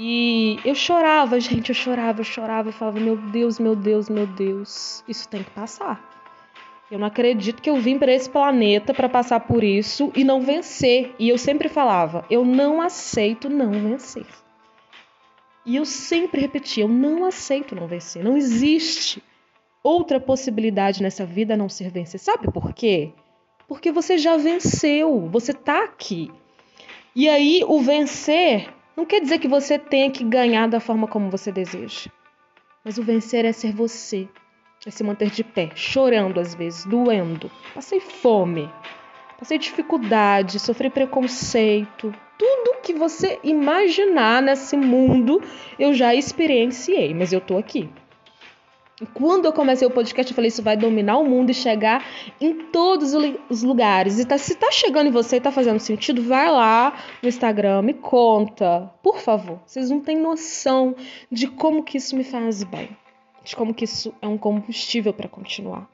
e 0.00 0.60
eu 0.64 0.76
chorava, 0.76 1.40
gente, 1.40 1.70
eu 1.70 1.74
chorava, 1.74 2.20
eu 2.20 2.24
chorava, 2.24 2.68
eu 2.68 2.72
falava, 2.72 3.00
meu 3.00 3.16
Deus, 3.16 3.58
meu 3.58 3.74
Deus, 3.74 4.08
meu 4.08 4.28
Deus, 4.28 5.02
isso 5.08 5.28
tem 5.28 5.42
que 5.42 5.50
passar. 5.50 6.00
Eu 6.88 7.00
não 7.00 7.06
acredito 7.08 7.60
que 7.60 7.68
eu 7.68 7.76
vim 7.76 7.98
para 7.98 8.12
esse 8.12 8.30
planeta 8.30 8.94
para 8.94 9.08
passar 9.08 9.40
por 9.40 9.64
isso 9.64 10.12
e 10.14 10.22
não 10.22 10.40
vencer. 10.40 11.14
E 11.18 11.28
eu 11.28 11.36
sempre 11.36 11.68
falava, 11.68 12.24
eu 12.30 12.44
não 12.44 12.80
aceito 12.80 13.50
não 13.50 13.72
vencer. 13.72 14.24
E 15.66 15.74
eu 15.74 15.84
sempre 15.84 16.40
repetia, 16.40 16.84
eu 16.84 16.88
não 16.88 17.24
aceito 17.24 17.74
não 17.74 17.88
vencer. 17.88 18.22
Não 18.22 18.36
existe 18.36 19.20
outra 19.82 20.20
possibilidade 20.20 21.02
nessa 21.02 21.24
vida 21.24 21.56
não 21.56 21.68
ser 21.68 21.90
vencer. 21.90 22.20
Sabe 22.20 22.50
por 22.52 22.72
quê? 22.72 23.12
Porque 23.66 23.92
você 23.92 24.16
já 24.16 24.36
venceu, 24.36 25.28
você 25.28 25.52
tá 25.52 25.84
aqui. 25.84 26.30
E 27.14 27.28
aí 27.28 27.62
o 27.66 27.80
vencer 27.80 28.68
não 28.96 29.04
quer 29.04 29.20
dizer 29.20 29.38
que 29.38 29.48
você 29.48 29.78
tenha 29.78 30.10
que 30.10 30.24
ganhar 30.24 30.68
da 30.68 30.80
forma 30.80 31.06
como 31.06 31.30
você 31.30 31.52
deseja. 31.52 32.10
Mas 32.84 32.98
o 32.98 33.02
vencer 33.02 33.44
é 33.44 33.52
ser 33.52 33.72
você. 33.72 34.28
É 34.86 34.90
se 34.90 35.02
manter 35.02 35.30
de 35.30 35.42
pé, 35.42 35.70
chorando 35.74 36.38
às 36.38 36.54
vezes, 36.54 36.84
doendo. 36.84 37.50
Passei 37.74 38.00
fome, 38.00 38.70
passei 39.38 39.58
dificuldade, 39.58 40.58
sofri 40.60 40.88
preconceito. 40.88 42.14
Tudo 42.38 42.80
que 42.80 42.94
você 42.94 43.38
imaginar 43.42 44.40
nesse 44.40 44.76
mundo 44.76 45.42
eu 45.78 45.92
já 45.92 46.14
experienciei, 46.14 47.12
mas 47.12 47.32
eu 47.32 47.40
tô 47.40 47.58
aqui. 47.58 47.90
E 49.00 49.06
quando 49.06 49.44
eu 49.44 49.52
comecei 49.52 49.86
o 49.86 49.90
podcast, 49.90 50.32
eu 50.32 50.34
falei: 50.34 50.48
Isso 50.48 50.62
vai 50.62 50.76
dominar 50.76 51.18
o 51.18 51.24
mundo 51.24 51.50
e 51.50 51.54
chegar 51.54 52.04
em 52.40 52.66
todos 52.66 53.14
os 53.48 53.62
lugares. 53.62 54.18
E 54.18 54.24
tá, 54.24 54.36
se 54.36 54.56
tá 54.56 54.72
chegando 54.72 55.06
em 55.06 55.12
você 55.12 55.36
e 55.36 55.40
tá 55.40 55.52
fazendo 55.52 55.78
sentido, 55.78 56.22
vai 56.22 56.50
lá 56.50 56.96
no 57.22 57.28
Instagram, 57.28 57.82
me 57.82 57.94
conta. 57.94 58.92
Por 59.02 59.18
favor. 59.20 59.60
Vocês 59.64 59.90
não 59.90 60.00
têm 60.00 60.18
noção 60.18 60.96
de 61.30 61.46
como 61.46 61.84
que 61.84 61.96
isso 61.96 62.16
me 62.16 62.24
faz 62.24 62.64
bem. 62.64 62.96
De 63.44 63.54
como 63.54 63.72
que 63.72 63.84
isso 63.84 64.12
é 64.20 64.26
um 64.26 64.36
combustível 64.36 65.12
para 65.12 65.28
continuar. 65.28 65.88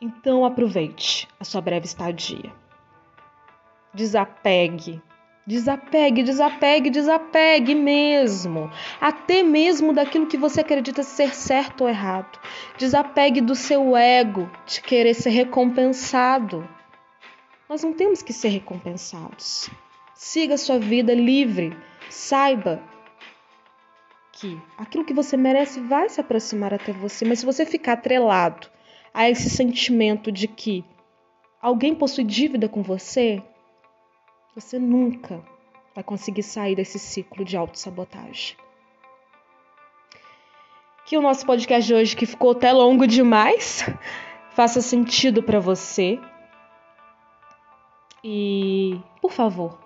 Então 0.00 0.44
aproveite 0.44 1.28
a 1.38 1.44
sua 1.44 1.60
breve 1.60 1.86
estadia. 1.86 2.50
Desapegue 3.92 5.02
Desapegue, 5.46 6.22
desapegue, 6.22 6.90
desapegue 6.90 7.74
mesmo. 7.74 8.70
Até 9.00 9.42
mesmo 9.42 9.92
daquilo 9.92 10.26
que 10.26 10.36
você 10.36 10.60
acredita 10.60 11.02
ser 11.02 11.34
certo 11.34 11.82
ou 11.82 11.88
errado. 11.88 12.38
Desapegue 12.78 13.40
do 13.40 13.54
seu 13.54 13.96
ego 13.96 14.48
de 14.66 14.80
querer 14.80 15.14
ser 15.14 15.30
recompensado. 15.30 16.68
Nós 17.68 17.82
não 17.82 17.92
temos 17.92 18.22
que 18.22 18.32
ser 18.32 18.48
recompensados. 18.48 19.68
Siga 20.14 20.56
sua 20.56 20.78
vida 20.78 21.12
livre, 21.12 21.76
Saiba 22.12 22.82
que 24.32 24.60
aquilo 24.76 25.04
que 25.04 25.14
você 25.14 25.34
merece 25.34 25.80
vai 25.80 26.10
se 26.10 26.20
aproximar 26.20 26.74
até 26.74 26.92
você, 26.92 27.24
mas 27.24 27.38
se 27.38 27.46
você 27.46 27.64
ficar 27.64 27.94
atrelado 27.94 28.68
a 29.14 29.30
esse 29.30 29.48
sentimento 29.48 30.30
de 30.30 30.46
que 30.46 30.84
alguém 31.60 31.94
possui 31.94 32.24
dívida 32.24 32.68
com 32.68 32.82
você, 32.82 33.42
você 34.54 34.78
nunca 34.78 35.42
vai 35.94 36.04
conseguir 36.04 36.42
sair 36.42 36.74
desse 36.74 36.98
ciclo 36.98 37.44
de 37.44 37.56
autossabotagem. 37.56 38.56
Que 41.06 41.16
o 41.16 41.22
nosso 41.22 41.44
podcast 41.46 41.86
de 41.86 41.94
hoje, 41.94 42.16
que 42.16 42.26
ficou 42.26 42.52
até 42.52 42.72
longo 42.72 43.06
demais, 43.06 43.84
faça 44.54 44.80
sentido 44.80 45.42
para 45.42 45.58
você. 45.58 46.20
E, 48.22 49.00
por 49.20 49.32
favor, 49.32 49.78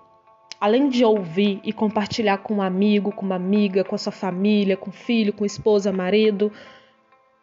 além 0.59 0.89
de 0.89 1.03
ouvir 1.03 1.59
e 1.63 1.73
compartilhar 1.73 2.37
com 2.39 2.55
um 2.55 2.61
amigo, 2.61 3.11
com 3.11 3.25
uma 3.25 3.35
amiga, 3.35 3.83
com 3.83 3.95
a 3.95 3.97
sua 3.97 4.11
família, 4.11 4.77
com 4.77 4.91
filho, 4.91 5.33
com 5.33 5.45
esposa, 5.45 5.91
marido, 5.91 6.51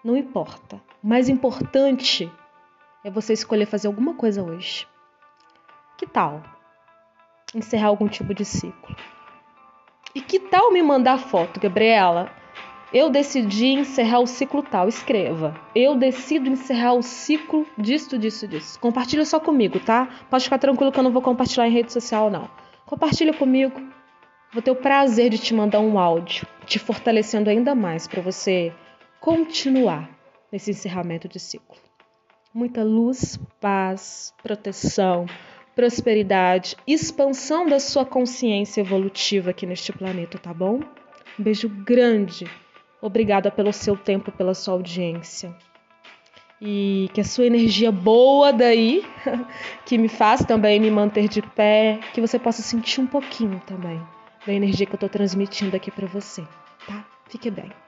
não 0.05 0.17
importa. 0.17 0.77
O 1.03 1.07
mais 1.07 1.29
importante 1.29 2.31
é 3.03 3.11
você 3.11 3.33
escolher 3.33 3.67
fazer 3.67 3.89
alguma 3.89 4.15
coisa 4.15 4.43
hoje. 4.43 4.87
Que 5.99 6.07
tal 6.07 6.54
encerrar 7.55 7.89
algum 7.89 8.09
tipo 8.09 8.35
de 8.35 8.45
ciclo? 8.45 8.97
E 10.15 10.21
que 10.21 10.39
tal 10.39 10.73
me 10.73 10.83
mandar 10.83 11.19
foto, 11.19 11.59
Gabriela? 11.59 12.31
Eu 12.93 13.11
decidi 13.11 13.73
encerrar 13.73 14.21
o 14.21 14.27
ciclo 14.27 14.63
tal. 14.63 14.87
Escreva. 14.87 15.61
Eu 15.75 15.97
decido 15.97 16.49
encerrar 16.49 16.93
o 16.93 17.03
ciclo 17.03 17.67
disso, 17.77 18.17
disso, 18.17 18.47
disso. 18.47 18.79
Compartilha 18.79 19.25
só 19.25 19.41
comigo, 19.41 19.81
tá? 19.81 20.09
Pode 20.31 20.45
ficar 20.45 20.59
tranquilo 20.59 20.93
que 20.93 20.99
eu 21.01 21.03
não 21.03 21.11
vou 21.11 21.21
compartilhar 21.21 21.67
em 21.67 21.73
rede 21.73 21.93
social, 21.93 22.31
não. 22.31 22.49
Compartilha 22.87 23.35
comigo. 23.35 23.83
Vou 24.53 24.63
ter 24.63 24.71
o 24.71 24.77
prazer 24.77 25.31
de 25.31 25.39
te 25.39 25.53
mandar 25.53 25.81
um 25.81 25.99
áudio, 25.99 26.47
te 26.65 26.79
fortalecendo 26.79 27.51
ainda 27.51 27.75
mais 27.75 28.07
para 28.07 28.23
você 28.23 28.73
continuar 29.21 30.09
nesse 30.53 30.71
encerramento 30.71 31.27
de 31.27 31.41
ciclo. 31.41 31.77
Muita 32.55 32.85
luz, 32.85 33.37
paz, 33.61 34.33
proteção, 34.41 35.27
prosperidade, 35.75 36.77
expansão 36.87 37.67
da 37.67 37.81
sua 37.81 38.05
consciência 38.05 38.81
evolutiva 38.81 39.51
aqui 39.51 39.67
neste 39.67 39.93
planeta, 39.93 40.39
tá 40.39 40.55
bom? 40.55 40.81
Um 41.39 41.43
beijo 41.43 41.69
grande. 41.69 42.47
Obrigada 43.01 43.51
pelo 43.51 43.73
seu 43.73 43.97
tempo, 43.97 44.33
pela 44.33 44.55
sua 44.55 44.75
audiência. 44.75 45.55
E 46.61 47.11
que 47.13 47.21
a 47.21 47.25
sua 47.25 47.47
energia 47.47 47.93
boa 47.93 48.53
daí, 48.53 49.05
que 49.85 49.99
me 49.99 50.09
faz 50.09 50.45
também 50.45 50.81
me 50.81 50.91
manter 50.91 51.29
de 51.29 51.43
pé, 51.43 52.01
que 52.15 52.21
você 52.21 52.39
possa 52.39 52.63
sentir 52.63 53.01
um 53.01 53.07
pouquinho 53.07 53.61
também 53.67 54.01
da 54.47 54.53
energia 54.53 54.87
que 54.87 54.93
eu 54.93 54.97
estou 54.97 55.09
transmitindo 55.09 55.75
aqui 55.77 55.91
para 55.91 56.07
você, 56.07 56.43
tá? 56.87 57.05
Fique 57.29 57.51
bem. 57.51 57.84